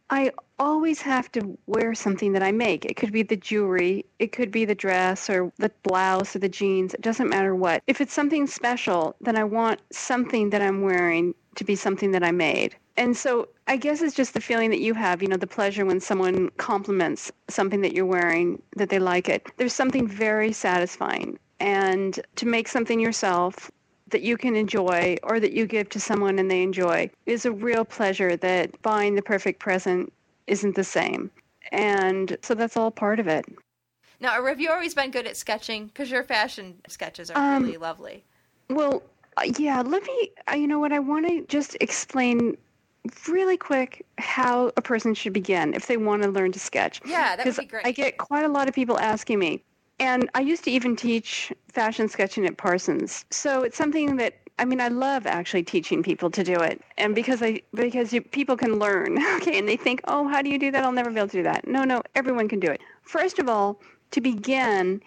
[0.09, 2.83] I always have to wear something that I make.
[2.83, 6.49] It could be the jewelry, it could be the dress or the blouse or the
[6.49, 6.93] jeans.
[6.95, 7.83] It doesn't matter what.
[7.85, 12.23] If it's something special, then I want something that I'm wearing to be something that
[12.23, 12.75] I made.
[12.97, 15.85] And so I guess it's just the feeling that you have, you know, the pleasure
[15.85, 19.47] when someone compliments something that you're wearing, that they like it.
[19.57, 21.37] There's something very satisfying.
[21.59, 23.71] And to make something yourself
[24.09, 27.51] that you can enjoy or that you give to someone and they enjoy is a
[27.51, 30.11] real pleasure that buying the perfect present
[30.47, 31.31] isn't the same.
[31.71, 33.45] And so that's all part of it.
[34.19, 35.87] Now, have you always been good at sketching?
[35.87, 38.23] Because your fashion sketches are um, really lovely.
[38.69, 39.01] Well,
[39.37, 42.57] uh, yeah, let me, uh, you know what, I want to just explain
[43.29, 46.99] really quick how a person should begin if they want to learn to sketch.
[47.05, 47.85] Yeah, that would be great.
[47.85, 49.63] I get quite a lot of people asking me,
[49.99, 53.25] and I used to even teach fashion sketching at Parsons.
[53.29, 57.15] So it's something that I mean, I love actually teaching people to do it, and
[57.15, 60.59] because I because you, people can learn, okay, and they think, oh, how do you
[60.59, 60.83] do that?
[60.83, 61.65] I'll never be able to do that.
[61.65, 62.81] No, no, everyone can do it.
[63.03, 63.79] First of all,
[64.11, 65.01] to begin,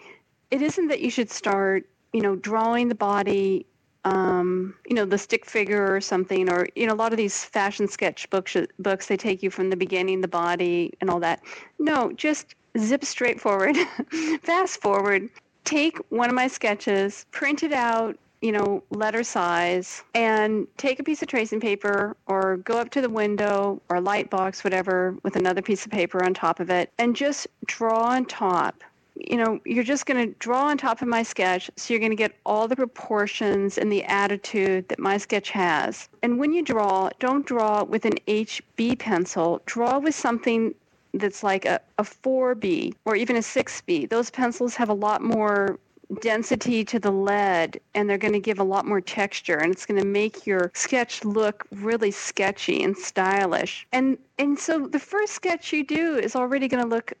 [0.49, 3.67] it isn't that you should start, you know, drawing the body,
[4.05, 7.45] um, you know, the stick figure or something, or you know, a lot of these
[7.45, 11.43] fashion sketch books books they take you from the beginning, the body, and all that.
[11.77, 13.75] No, just zip straight forward,
[14.41, 15.29] fast forward,
[15.63, 21.03] take one of my sketches, print it out, you know, letter size, and take a
[21.03, 25.37] piece of tracing paper or go up to the window or light box, whatever, with
[25.37, 28.83] another piece of paper on top of it, and just draw on top.
[29.15, 32.11] You know, you're just going to draw on top of my sketch, so you're going
[32.11, 36.09] to get all the proportions and the attitude that my sketch has.
[36.21, 40.73] And when you draw, don't draw with an HB pencil, draw with something
[41.13, 45.79] that's like a, a 4B or even a 6B, those pencils have a lot more
[46.21, 49.85] density to the lead and they're going to give a lot more texture and it's
[49.85, 53.87] going to make your sketch look really sketchy and stylish.
[53.91, 57.13] And and so the first sketch you do is already going to look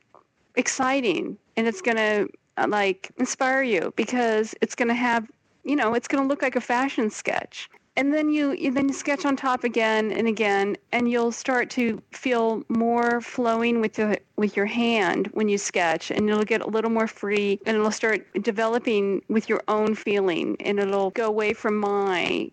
[0.55, 5.29] exciting and it's going to uh, like inspire you because it's going to have
[5.63, 8.87] you know it's going to look like a fashion sketch and then you, you then
[8.87, 13.93] you sketch on top again and again and you'll start to feel more flowing with
[13.93, 17.77] the with your hand when you sketch and it'll get a little more free and
[17.77, 22.49] it'll start developing with your own feeling and it'll go away from my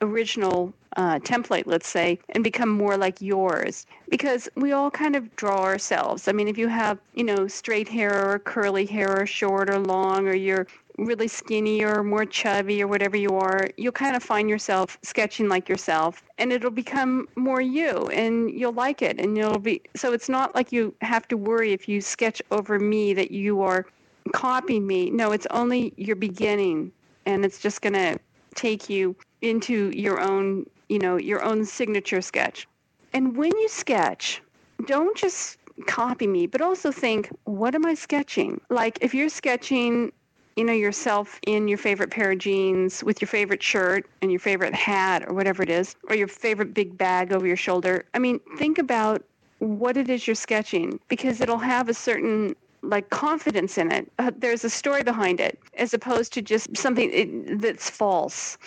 [0.00, 3.86] original uh, template, let's say, and become more like yours.
[4.08, 6.28] Because we all kind of draw ourselves.
[6.28, 9.80] I mean, if you have, you know, straight hair or curly hair or short or
[9.80, 10.66] long, or you're
[10.98, 15.48] really skinny or more chubby or whatever you are, you'll kind of find yourself sketching
[15.48, 20.12] like yourself and it'll become more you and you'll like it and you'll be so
[20.12, 23.86] it's not like you have to worry if you sketch over me that you are
[24.32, 25.10] copying me.
[25.10, 26.92] No, it's only your beginning
[27.26, 28.18] and it's just going to
[28.54, 32.66] take you into your own, you know, your own signature sketch.
[33.12, 34.42] And when you sketch,
[34.86, 38.60] don't just copy me, but also think, what am I sketching?
[38.70, 40.12] Like if you're sketching
[40.56, 44.40] you know yourself in your favorite pair of jeans with your favorite shirt and your
[44.40, 48.04] favorite hat or whatever it is or your favorite big bag over your shoulder.
[48.14, 49.22] I mean think about
[49.58, 54.10] what it is you're sketching because it'll have a certain like confidence in it.
[54.18, 58.58] Uh, there's a story behind it as opposed to just something it, that's false.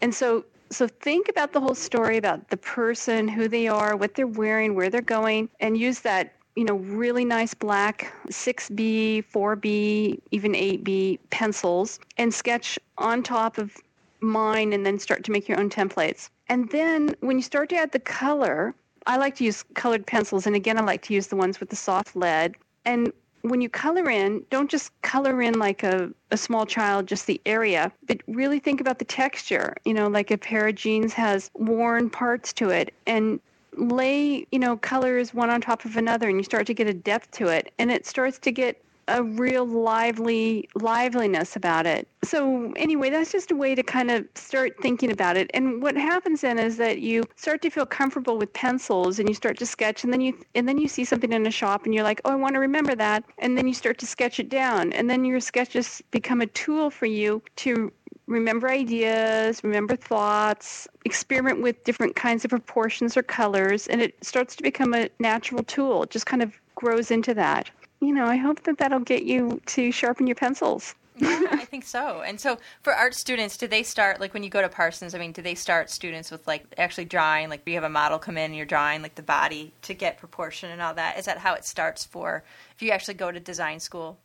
[0.00, 4.14] And so so think about the whole story about the person who they are what
[4.14, 10.20] they're wearing where they're going and use that you know, really nice black 6B, 4B,
[10.30, 13.76] even 8B pencils and sketch on top of
[14.20, 16.28] mine and then start to make your own templates.
[16.48, 18.74] And then when you start to add the color,
[19.06, 20.46] I like to use colored pencils.
[20.46, 22.54] And again, I like to use the ones with the soft lead.
[22.84, 23.12] And
[23.42, 27.40] when you color in, don't just color in like a, a small child, just the
[27.44, 29.74] area, but really think about the texture.
[29.84, 32.94] You know, like a pair of jeans has worn parts to it.
[33.06, 33.40] And
[33.76, 36.94] lay, you know, colors one on top of another and you start to get a
[36.94, 42.06] depth to it and it starts to get a real lively liveliness about it.
[42.24, 45.50] So anyway, that's just a way to kind of start thinking about it.
[45.54, 49.34] And what happens then is that you start to feel comfortable with pencils and you
[49.34, 51.94] start to sketch and then you and then you see something in a shop and
[51.94, 54.48] you're like, "Oh, I want to remember that." And then you start to sketch it
[54.48, 54.92] down.
[54.92, 57.92] And then your sketches become a tool for you to
[58.32, 64.56] remember ideas, remember thoughts, experiment with different kinds of proportions or colors, and it starts
[64.56, 66.04] to become a natural tool.
[66.04, 67.70] It just kind of grows into that.
[68.00, 70.94] You know, I hope that that'll get you to sharpen your pencils.
[71.16, 72.22] yeah, I think so.
[72.22, 75.14] And so for art students, do they start like when you go to Parsons?
[75.14, 77.48] I mean, do they start students with like actually drawing?
[77.48, 80.18] Like, you have a model come in and you're drawing like the body to get
[80.18, 81.18] proportion and all that?
[81.18, 82.42] Is that how it starts for
[82.74, 84.18] if you actually go to design school?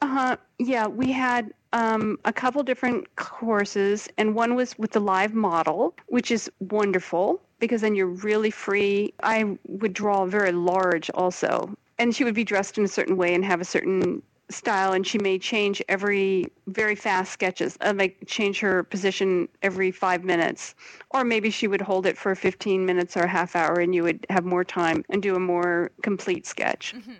[0.00, 0.36] Uh huh.
[0.58, 5.94] Yeah, we had um, a couple different courses, and one was with the live model,
[6.06, 9.12] which is wonderful because then you're really free.
[9.22, 13.34] I would draw very large also, and she would be dressed in a certain way
[13.34, 18.16] and have a certain style, and she may change every very fast sketches, uh, like
[18.26, 20.74] change her position every five minutes,
[21.10, 24.02] or maybe she would hold it for 15 minutes or a half hour, and you
[24.04, 26.94] would have more time and do a more complete sketch.
[26.96, 27.12] Mm-hmm.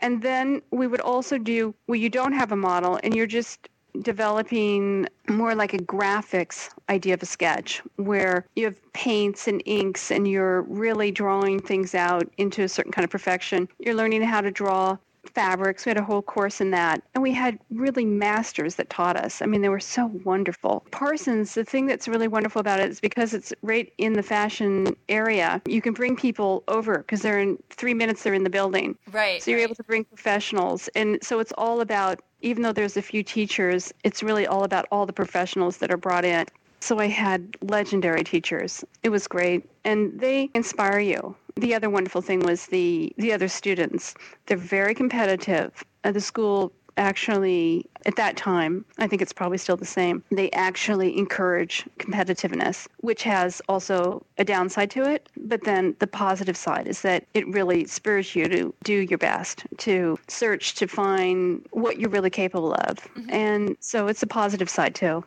[0.00, 3.68] And then we would also do where you don't have a model and you're just
[4.02, 10.10] developing more like a graphics idea of a sketch where you have paints and inks
[10.10, 13.68] and you're really drawing things out into a certain kind of perfection.
[13.78, 15.84] You're learning how to draw fabrics.
[15.84, 17.02] We had a whole course in that.
[17.14, 19.42] And we had really masters that taught us.
[19.42, 20.84] I mean, they were so wonderful.
[20.90, 24.96] Parsons, the thing that's really wonderful about it is because it's right in the fashion
[25.08, 28.96] area, you can bring people over because they're in three minutes, they're in the building.
[29.12, 29.42] Right.
[29.42, 29.64] So you're right.
[29.64, 30.88] able to bring professionals.
[30.94, 34.86] And so it's all about, even though there's a few teachers, it's really all about
[34.90, 36.46] all the professionals that are brought in.
[36.80, 38.84] So I had legendary teachers.
[39.02, 39.68] It was great.
[39.84, 44.14] And they inspire you the other wonderful thing was the the other students.
[44.46, 45.84] They're very competitive.
[46.04, 50.50] Uh, the school actually at that time i think it's probably still the same they
[50.50, 56.88] actually encourage competitiveness which has also a downside to it but then the positive side
[56.88, 61.98] is that it really spurs you to do your best to search to find what
[61.98, 63.30] you're really capable of mm-hmm.
[63.30, 65.24] and so it's a positive side too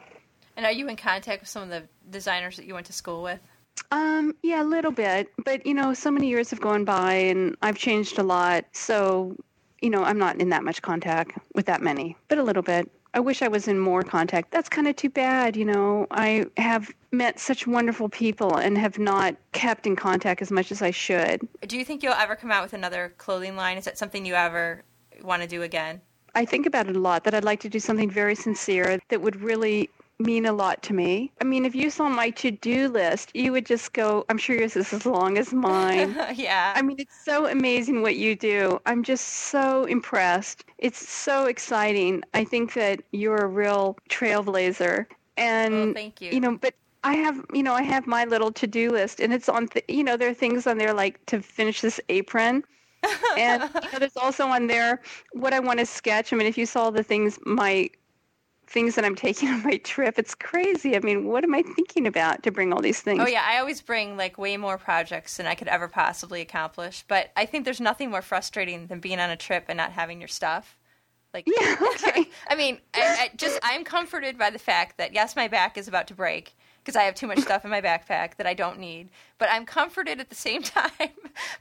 [0.56, 3.22] and are you in contact with some of the designers that you went to school
[3.24, 3.40] with
[3.92, 5.32] um, yeah, a little bit.
[5.44, 8.66] But, you know, so many years have gone by and I've changed a lot.
[8.72, 9.36] So,
[9.82, 12.90] you know, I'm not in that much contact with that many, but a little bit.
[13.16, 14.50] I wish I was in more contact.
[14.50, 16.08] That's kind of too bad, you know.
[16.10, 20.82] I have met such wonderful people and have not kept in contact as much as
[20.82, 21.48] I should.
[21.68, 23.78] Do you think you'll ever come out with another clothing line?
[23.78, 24.84] Is that something you ever
[25.22, 26.02] want to do again?
[26.34, 29.22] I think about it a lot that I'd like to do something very sincere that
[29.22, 31.32] would really mean a lot to me.
[31.42, 34.56] I mean, if you saw my to do list, you would just go, I'm sure
[34.56, 36.16] yours is as long as mine.
[36.36, 36.74] yeah.
[36.76, 38.80] I mean, it's so amazing what you do.
[38.86, 40.66] I'm just so impressed.
[40.78, 42.24] It's so exciting.
[42.34, 45.06] I think that you're a real trailblazer.
[45.38, 46.32] And, well, thank you.
[46.32, 49.34] You know, but I have, you know, I have my little to do list, and
[49.34, 52.64] it's on, th- you know, there are things on there like to finish this apron.
[53.38, 55.02] and you know, there's also on there
[55.34, 56.32] what I want to sketch.
[56.32, 57.90] I mean, if you saw the things my
[58.74, 60.18] things that I'm taking on my trip.
[60.18, 60.96] It's crazy.
[60.96, 63.22] I mean, what am I thinking about to bring all these oh, things?
[63.22, 67.06] Oh yeah, I always bring like way more projects than I could ever possibly accomplish.
[67.08, 70.20] But I think there's nothing more frustrating than being on a trip and not having
[70.20, 70.78] your stuff.
[71.34, 72.30] Like, yeah, okay.
[72.48, 75.88] I mean, I, I just I'm comforted by the fact that yes, my back is
[75.88, 78.80] about to break because I have too much stuff in my backpack that I don't
[78.80, 79.10] need.
[79.38, 81.10] But I'm comforted at the same time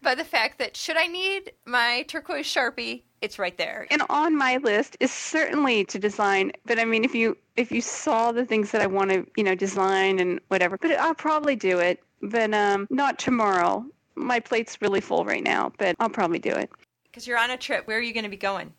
[0.02, 3.86] by the fact that should I need my turquoise Sharpie, it's right there.
[3.90, 6.52] And on my list is certainly to design.
[6.66, 9.44] But I mean, if you if you saw the things that I want to, you
[9.44, 12.02] know, design and whatever, but I'll probably do it.
[12.20, 13.84] But um, not tomorrow.
[14.14, 16.70] My plate's really full right now, but I'll probably do it.
[17.04, 17.86] Because you're on a trip.
[17.86, 18.72] Where are you going to be going?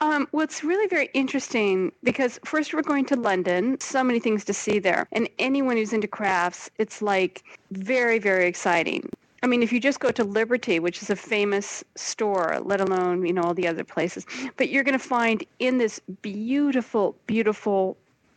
[0.00, 3.80] Um, well, it's really very interesting because first we're going to London.
[3.80, 5.08] So many things to see there.
[5.12, 7.42] And anyone who's into crafts, it's like
[7.72, 9.10] very, very exciting.
[9.42, 13.24] I mean, if you just go to Liberty, which is a famous store, let alone,
[13.24, 14.26] you know, all the other places,
[14.56, 17.96] but you're going to find in this beautiful, beautiful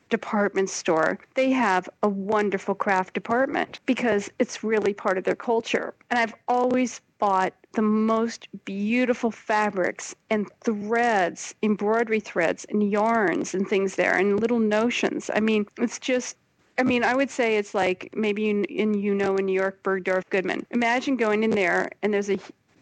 [0.09, 5.93] department store, they have a wonderful craft department because it's really part of their culture.
[6.11, 13.69] And I've always bought the most beautiful fabrics and threads, embroidery threads and yarns and
[13.69, 15.29] things there and little notions.
[15.33, 16.35] I mean, it's just
[16.77, 19.83] I mean, I would say it's like maybe in, in you know in New York,
[19.83, 20.65] Bergdorf Goodman.
[20.71, 22.39] Imagine going in there and there's a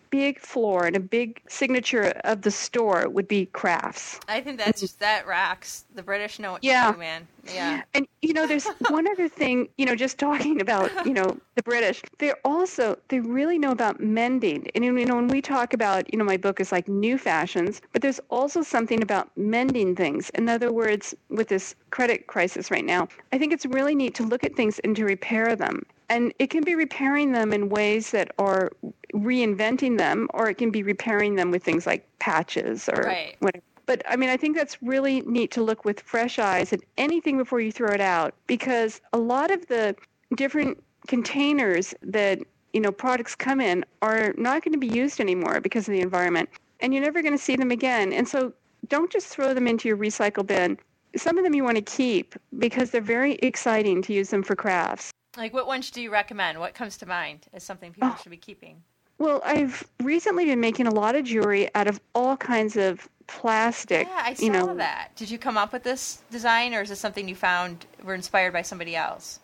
[0.10, 4.20] big floor and a big signature of the store would be crafts.
[4.28, 4.86] I think that's mm-hmm.
[4.86, 5.86] just that rocks.
[5.94, 6.88] The British know what yeah.
[6.88, 7.28] to do, man.
[7.54, 7.82] Yeah.
[7.94, 11.64] And you know, there's one other thing, you know, just talking about, you know, the
[11.64, 12.02] British.
[12.18, 14.70] They're also they really know about mending.
[14.76, 17.82] And you know, when we talk about, you know, my book is like new fashions,
[17.94, 20.30] but there's also something about mending things.
[20.32, 24.24] In other words, with this credit crisis right now, I think it's really neat to
[24.24, 25.84] look at things and to repair them.
[26.10, 28.72] And it can be repairing them in ways that are
[29.14, 33.36] reinventing them, or it can be repairing them with things like patches or right.
[33.40, 33.64] whatever.
[33.90, 37.40] But I mean, I think that's really neat to look with fresh eyes at anything
[37.40, 39.96] before you throw it out because a lot of the
[40.36, 42.38] different containers that
[42.72, 46.02] you know products come in are not going to be used anymore because of the
[46.02, 46.50] environment
[46.82, 48.14] and you're never going to see them again.
[48.14, 48.54] And so
[48.90, 50.78] don't just throw them into your recycle bin.
[51.16, 54.56] Some of them you want to keep because they're very exciting to use them for
[54.56, 55.12] crafts.
[55.36, 56.60] Like what ones do you recommend?
[56.60, 58.20] What comes to mind as something people oh.
[58.22, 58.84] should be keeping
[59.20, 64.08] well i've recently been making a lot of jewelry out of all kinds of plastic
[64.08, 64.74] yeah i saw you know.
[64.74, 68.16] that did you come up with this design or is this something you found were
[68.16, 69.40] inspired by somebody else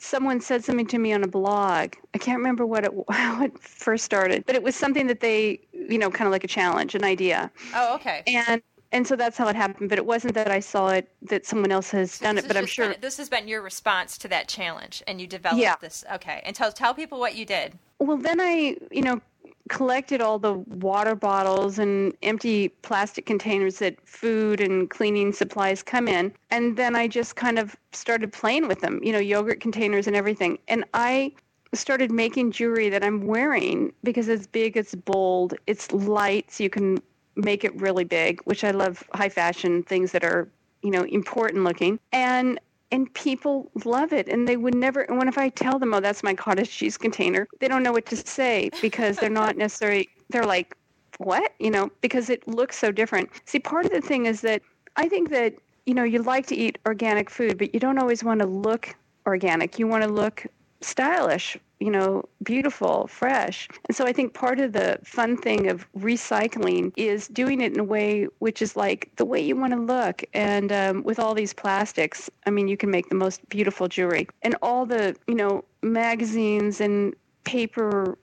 [0.00, 1.94] someone said something to me on a blog.
[2.14, 5.60] I can't remember what it how it first started, but it was something that they,
[5.72, 7.50] you know, kind of like a challenge, an idea.
[7.74, 8.22] Oh, okay.
[8.26, 8.62] And
[8.92, 9.88] and so that's how it happened.
[9.88, 12.46] But it wasn't that I saw it that someone else has so done it.
[12.46, 15.60] But I'm sure been, this has been your response to that challenge, and you developed
[15.60, 15.76] yeah.
[15.80, 16.04] this.
[16.14, 17.78] Okay, and tell tell people what you did.
[17.98, 19.20] Well, then I, you know,
[19.68, 26.08] collected all the water bottles and empty plastic containers that food and cleaning supplies come
[26.08, 26.32] in.
[26.50, 30.16] And then I just kind of started playing with them, you know, yogurt containers and
[30.16, 30.58] everything.
[30.66, 31.32] And I
[31.72, 36.70] started making jewelry that I'm wearing because it's big, it's bold, it's light, so you
[36.70, 37.00] can
[37.40, 40.48] make it really big, which I love high fashion things that are,
[40.82, 41.98] you know, important looking.
[42.12, 42.58] And
[42.92, 44.28] and people love it.
[44.28, 46.96] And they would never and when if i tell them oh that's my cottage cheese
[46.96, 50.76] container they don't know what to say because they're not necessarily they're like
[51.18, 51.52] what?
[51.58, 53.30] You know because it looks so different.
[53.44, 54.62] See part of the thing is that
[54.96, 55.54] i think that
[55.86, 58.94] you know you like to eat organic food but you don't always want to look
[59.26, 59.78] organic.
[59.78, 60.46] You want to look
[60.80, 63.66] stylish you know, beautiful, fresh.
[63.88, 67.80] And so I think part of the fun thing of recycling is doing it in
[67.80, 70.22] a way which is like the way you want to look.
[70.34, 74.28] And um, with all these plastics, I mean, you can make the most beautiful jewelry.
[74.42, 78.18] And all the, you know, magazines and paper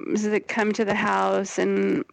[0.00, 2.04] that come to the house and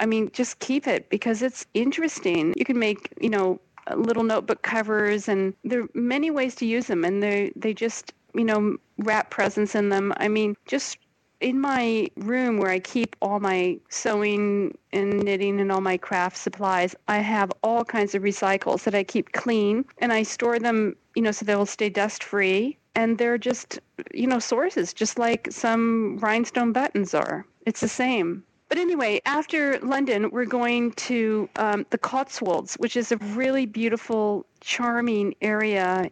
[0.00, 2.54] I mean, just keep it because it's interesting.
[2.56, 3.60] You can make, you know,
[3.94, 8.12] little notebook covers and there are many ways to use them and they they just
[8.34, 10.12] you know, wrap presents in them.
[10.16, 10.98] I mean, just
[11.40, 16.36] in my room where I keep all my sewing and knitting and all my craft
[16.36, 20.96] supplies, I have all kinds of recycles that I keep clean and I store them,
[21.14, 22.76] you know, so they will stay dust free.
[22.94, 23.78] And they're just,
[24.12, 27.46] you know, sources, just like some rhinestone buttons are.
[27.64, 28.42] It's the same.
[28.68, 34.44] But anyway, after London, we're going to um, the Cotswolds, which is a really beautiful,
[34.60, 36.10] charming area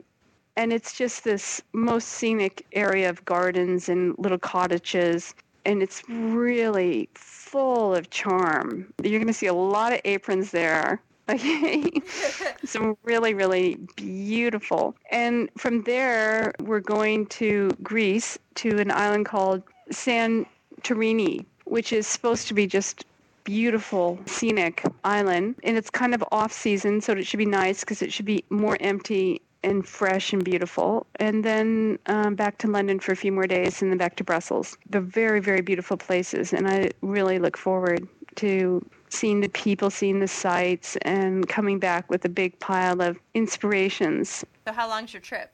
[0.56, 5.34] and it's just this most scenic area of gardens and little cottages.
[5.64, 8.92] And it's really full of charm.
[9.02, 11.00] You're going to see a lot of aprons there.
[11.28, 11.90] Okay?
[12.64, 14.94] Some really really beautiful.
[15.10, 22.46] And from there we're going to greece to an island called santorini which is supposed
[22.46, 23.04] to be just
[23.42, 25.56] beautiful scenic island.
[25.64, 28.44] And it's kind of off season so it should be nice because it should be
[28.48, 31.06] more empty and fresh and beautiful.
[31.16, 34.24] And then um, back to London for a few more days and then back to
[34.24, 34.78] Brussels.
[34.88, 36.52] They're very, very beautiful places.
[36.52, 42.08] And I really look forward to seeing the people, seeing the sights, and coming back
[42.08, 44.44] with a big pile of inspirations.
[44.66, 45.52] So, how long's your trip?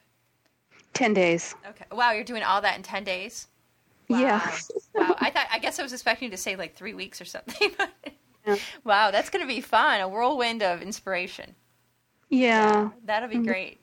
[0.94, 1.54] 10 days.
[1.70, 1.84] Okay.
[1.90, 3.48] Wow, you're doing all that in 10 days?
[4.08, 4.18] Wow.
[4.18, 4.50] Yeah.
[4.94, 5.16] wow.
[5.20, 7.70] I thought I guess I was expecting you to say like 3 weeks or something.
[8.46, 8.56] yeah.
[8.84, 10.00] Wow, that's going to be fun.
[10.00, 11.54] A whirlwind of inspiration.
[12.28, 12.72] Yeah.
[12.72, 13.44] yeah that'll be mm-hmm.
[13.44, 13.81] great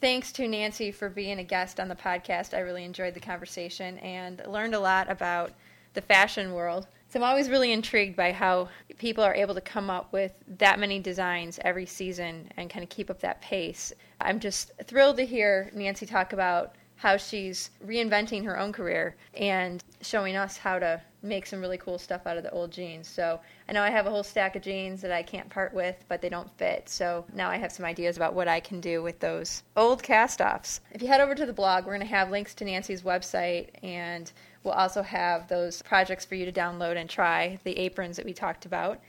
[0.00, 2.54] thanks to Nancy for being a guest on the podcast.
[2.54, 5.52] I really enjoyed the conversation and learned a lot about
[5.94, 6.86] the fashion world.
[7.08, 8.68] So I'm always really intrigued by how
[8.98, 12.90] people are able to come up with that many designs every season and kind of
[12.90, 13.92] keep up that pace.
[14.20, 19.82] I'm just thrilled to hear Nancy talk about how she's reinventing her own career and
[20.02, 23.08] showing us how to make some really cool stuff out of the old jeans.
[23.08, 25.96] So I know I have a whole stack of jeans that I can't part with,
[26.08, 26.88] but they don't fit.
[26.88, 30.40] So now I have some ideas about what I can do with those old cast
[30.40, 30.80] offs.
[30.92, 33.70] If you head over to the blog, we're going to have links to Nancy's website
[33.82, 34.30] and
[34.62, 38.32] we'll also have those projects for you to download and try the aprons that we
[38.32, 39.00] talked about.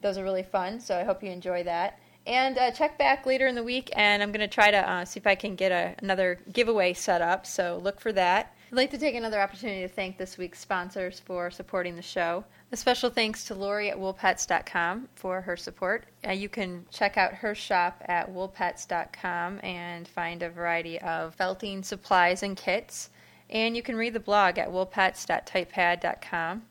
[0.00, 1.98] Those are really fun, so I hope you enjoy that.
[2.26, 5.04] And uh, check back later in the week, and I'm going to try to uh,
[5.04, 7.46] see if I can get a, another giveaway set up.
[7.46, 8.54] So look for that.
[8.72, 12.42] I'd like to take another opportunity to thank this week's sponsors for supporting the show.
[12.72, 16.06] A special thanks to Lori at woolpets.com for her support.
[16.26, 21.82] Uh, you can check out her shop at woolpets.com and find a variety of felting
[21.82, 23.10] supplies and kits.
[23.50, 26.62] And you can read the blog at woolpets.typepad.com.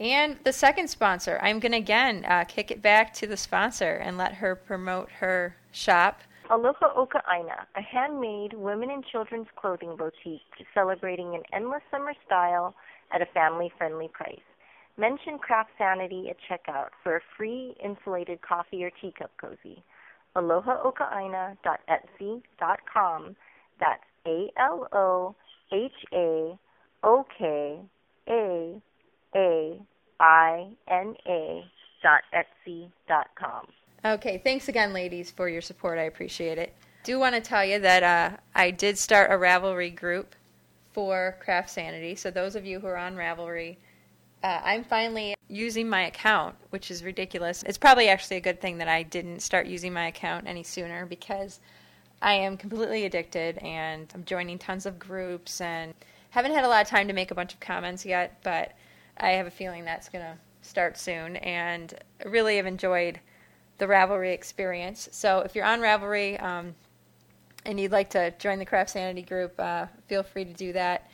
[0.00, 3.92] And the second sponsor, I'm going to again uh, kick it back to the sponsor
[3.94, 6.22] and let her promote her shop.
[6.50, 10.42] Aloha Oka Aina, a handmade women and children's clothing boutique
[10.74, 12.74] celebrating an endless summer style
[13.12, 14.36] at a family friendly price.
[14.98, 19.82] Mention Craft Sanity at checkout for a free insulated coffee or teacup cozy.
[20.36, 23.36] AlohaOkaAina.etsy.com.
[23.80, 25.34] That's A L O
[25.72, 26.58] H A
[27.02, 27.80] O K
[28.28, 28.82] A
[29.34, 29.80] a
[30.20, 31.64] I N A
[32.02, 33.66] dot Etsy dot com.
[34.06, 35.98] Okay, thanks again, ladies, for your support.
[35.98, 36.74] I appreciate it.
[37.04, 40.34] Do want to tell you that uh, I did start a Ravelry group
[40.92, 42.14] for Craft Sanity.
[42.14, 43.76] So those of you who are on Ravelry,
[44.42, 47.62] uh, I'm finally using my account, which is ridiculous.
[47.62, 51.06] It's probably actually a good thing that I didn't start using my account any sooner
[51.06, 51.60] because
[52.20, 55.94] I am completely addicted and I'm joining tons of groups and
[56.28, 58.72] haven't had a lot of time to make a bunch of comments yet, but
[59.16, 61.94] I have a feeling that's going to start soon, and
[62.24, 63.20] really have enjoyed
[63.78, 65.08] the Ravelry experience.
[65.12, 66.74] So if you're on Ravelry um,
[67.64, 71.10] and you'd like to join the Craft Sanity group, uh, feel free to do that.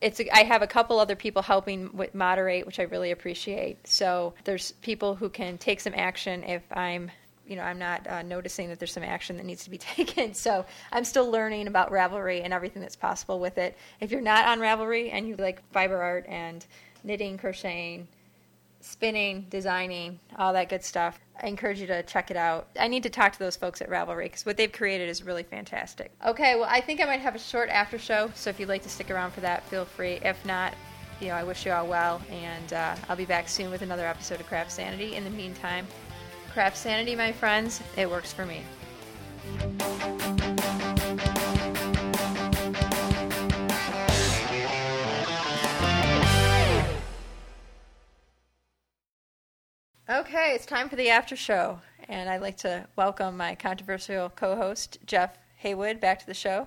[0.00, 3.86] It's a, I have a couple other people helping with moderate, which I really appreciate.
[3.86, 7.10] So there's people who can take some action if I'm
[7.46, 10.34] you know I'm not uh, noticing that there's some action that needs to be taken.
[10.34, 13.76] So I'm still learning about Ravelry and everything that's possible with it.
[14.00, 16.64] If you're not on Ravelry and you like fiber art and
[17.02, 18.08] knitting, crocheting,
[18.84, 21.18] spinning, designing, all that good stuff.
[21.42, 22.68] I encourage you to check it out.
[22.78, 25.42] I need to talk to those folks at Ravelry because what they've created is really
[25.42, 26.12] fantastic.
[26.24, 28.82] Okay, well, I think I might have a short after show, so if you'd like
[28.82, 30.20] to stick around for that, feel free.
[30.22, 30.74] If not,
[31.20, 34.06] you know, I wish you all well, and uh, I'll be back soon with another
[34.06, 35.16] episode of Craft Sanity.
[35.16, 35.86] In the meantime,
[36.52, 38.62] Craft Sanity, my friends, it works for me.
[50.34, 51.78] Okay, it's time for the after show,
[52.08, 56.66] and I'd like to welcome my controversial co-host Jeff Haywood back to the show.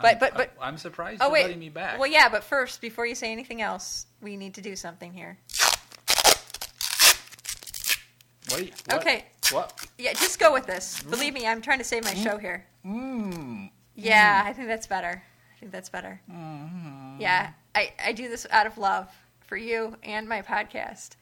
[0.00, 1.42] But I'm, but but I'm surprised oh, you're wait.
[1.46, 1.98] letting me back.
[1.98, 5.36] Well, yeah, but first, before you say anything else, we need to do something here.
[8.54, 8.80] Wait.
[8.86, 9.00] What?
[9.00, 9.24] Okay.
[9.50, 9.84] What?
[9.98, 11.02] Yeah, just go with this.
[11.02, 11.10] Mm.
[11.10, 12.22] Believe me, I'm trying to save my mm.
[12.22, 12.66] show here.
[12.86, 13.68] Mm.
[13.96, 15.24] Yeah, I think that's better.
[15.52, 16.20] I think that's better.
[16.30, 17.20] Mm-hmm.
[17.20, 17.50] Yeah.
[17.74, 19.08] I, I do this out of love
[19.40, 21.16] for you and my podcast.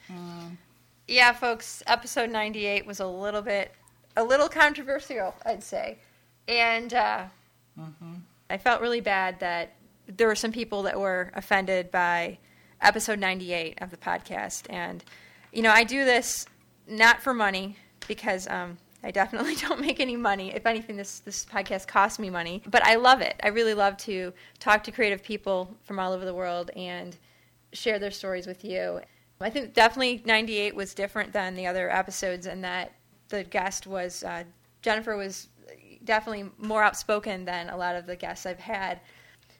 [1.06, 3.72] Yeah, folks, episode 98 was a little bit,
[4.16, 5.98] a little controversial, I'd say.
[6.48, 7.24] And uh,
[7.78, 8.14] mm-hmm.
[8.48, 9.74] I felt really bad that
[10.06, 12.38] there were some people that were offended by
[12.80, 14.66] episode 98 of the podcast.
[14.70, 15.04] And,
[15.52, 16.46] you know, I do this
[16.86, 17.76] not for money
[18.08, 20.54] because um, I definitely don't make any money.
[20.54, 22.62] If anything, this, this podcast costs me money.
[22.66, 23.38] But I love it.
[23.42, 27.14] I really love to talk to creative people from all over the world and
[27.74, 29.00] share their stories with you.
[29.40, 32.92] I think definitely 98 was different than the other episodes in that
[33.28, 34.44] the guest was, uh,
[34.82, 35.48] Jennifer was
[36.04, 39.00] definitely more outspoken than a lot of the guests I've had.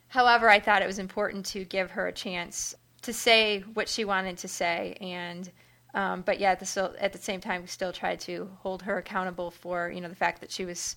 [0.09, 4.05] However, I thought it was important to give her a chance to say what she
[4.05, 5.51] wanted to say and
[5.95, 8.99] um, but yeah, at the, at the same time, we still tried to hold her
[8.99, 10.97] accountable for you know the fact that she was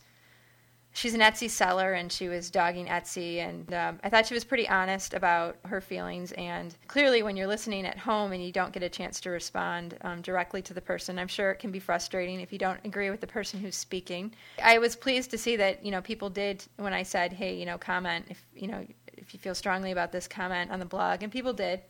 [0.97, 4.43] she's an Etsy seller and she was dogging Etsy, and um, I thought she was
[4.43, 6.31] pretty honest about her feelings.
[6.31, 9.95] And clearly, when you're listening at home and you don't get a chance to respond
[10.01, 13.11] um, directly to the person, I'm sure it can be frustrating if you don't agree
[13.11, 14.33] with the person who's speaking.
[14.63, 17.67] I was pleased to see that you know people did when I said, hey, you
[17.67, 18.83] know, comment if you know
[19.15, 21.81] if you feel strongly about this, comment on the blog, and people did.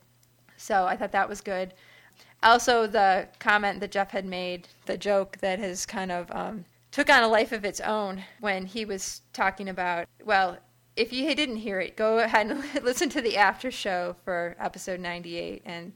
[0.58, 1.74] So I thought that was good.
[2.44, 6.66] Also, the comment that Jeff had made, the joke that has kind of um,
[6.98, 10.58] took on a life of its own when he was talking about, well,
[10.96, 15.00] if you didn't hear it, go ahead and listen to the after show for episode
[15.00, 15.94] 98 and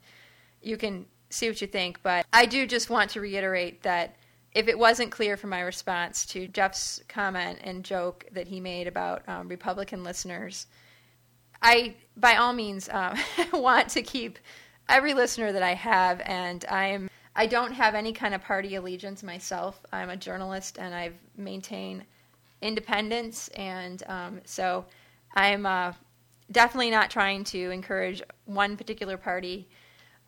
[0.62, 2.04] you can see what you think.
[2.04, 4.16] But I do just want to reiterate that
[4.54, 8.86] if it wasn't clear from my response to Jeff's comment and joke that he made
[8.86, 10.68] about um, Republican listeners,
[11.64, 13.18] I, by all means, uh,
[13.54, 14.38] want to keep
[14.88, 19.24] every listener that I have, and I'm I don't have any kind of party allegiance
[19.24, 19.84] myself.
[19.92, 22.04] I'm a journalist, and I've maintained
[22.62, 24.86] independence, and um, so
[25.36, 25.94] I'm uh,
[26.52, 29.70] definitely not trying to encourage one particular party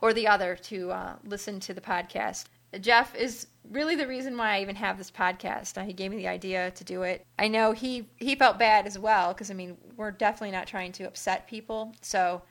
[0.01, 2.45] or the other to uh, listen to the podcast.
[2.79, 5.83] Jeff is really the reason why I even have this podcast.
[5.85, 7.25] He gave me the idea to do it.
[7.37, 10.91] I know he he felt bad as well because I mean we're definitely not trying
[10.93, 11.93] to upset people.
[12.01, 12.41] So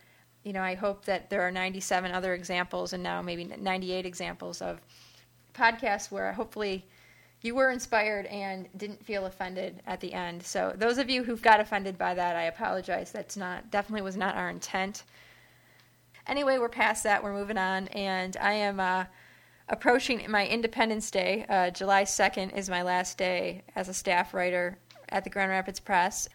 [0.45, 4.61] you know, I hope that there are 97 other examples and now maybe 98 examples
[4.61, 4.81] of
[5.55, 6.85] podcasts where hopefully
[7.43, 10.43] you were inspired and didn't feel offended at the end.
[10.43, 13.11] So those of you who've got offended by that, I apologize.
[13.11, 15.03] That's not definitely was not our intent.
[16.27, 17.23] Anyway, we're past that.
[17.23, 19.07] We're moving on, and I am uh,
[19.69, 21.45] approaching my Independence Day.
[21.49, 24.79] Uh, July 2nd is my last day as a staff writer
[25.09, 26.29] at the Grand Rapids Press.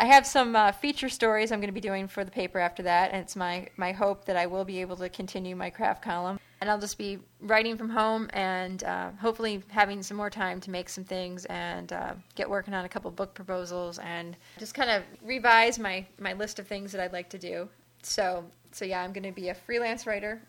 [0.00, 2.84] I have some uh, feature stories I'm going to be doing for the paper after
[2.84, 6.02] that, and it's my, my hope that I will be able to continue my craft
[6.02, 6.38] column.
[6.60, 10.70] And I'll just be writing from home and uh, hopefully having some more time to
[10.70, 14.90] make some things and uh, get working on a couple book proposals and just kind
[14.90, 17.68] of revise my, my list of things that I'd like to do.
[18.02, 20.40] So, so yeah, I'm going to be a freelance writer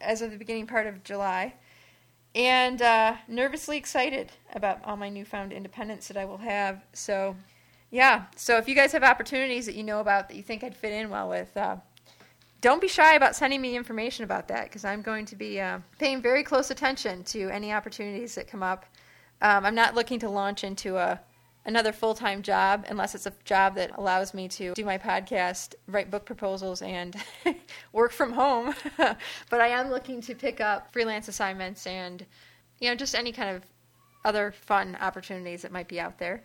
[0.00, 1.54] as of the beginning part of July
[2.34, 6.82] and uh, nervously excited about all my newfound independence that I will have.
[6.94, 7.36] So
[7.92, 8.24] yeah.
[8.36, 10.92] So if you guys have opportunities that you know about that you think I'd fit
[10.92, 11.76] in well with, uh,
[12.62, 15.80] don't be shy about sending me information about that because I'm going to be uh,
[15.98, 18.86] paying very close attention to any opportunities that come up.
[19.42, 21.20] Um, I'm not looking to launch into a
[21.64, 25.74] another full time job unless it's a job that allows me to do my podcast,
[25.86, 27.14] write book proposals, and
[27.92, 28.74] work from home.
[28.96, 32.24] but I am looking to pick up freelance assignments and
[32.78, 33.62] you know just any kind of
[34.24, 36.42] other fun opportunities that might be out there.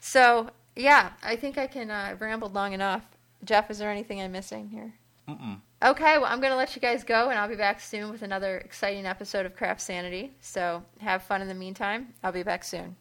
[0.00, 3.04] So yeah, I think I can uh, I've rambled long enough.
[3.44, 4.94] Jeff, is there anything I'm missing here?
[5.28, 5.60] Mm-mm.
[5.82, 8.22] Okay, well, I'm going to let you guys go, and I'll be back soon with
[8.22, 10.32] another exciting episode of Craft Sanity.
[10.40, 12.14] So have fun in the meantime.
[12.22, 12.96] I'll be back soon.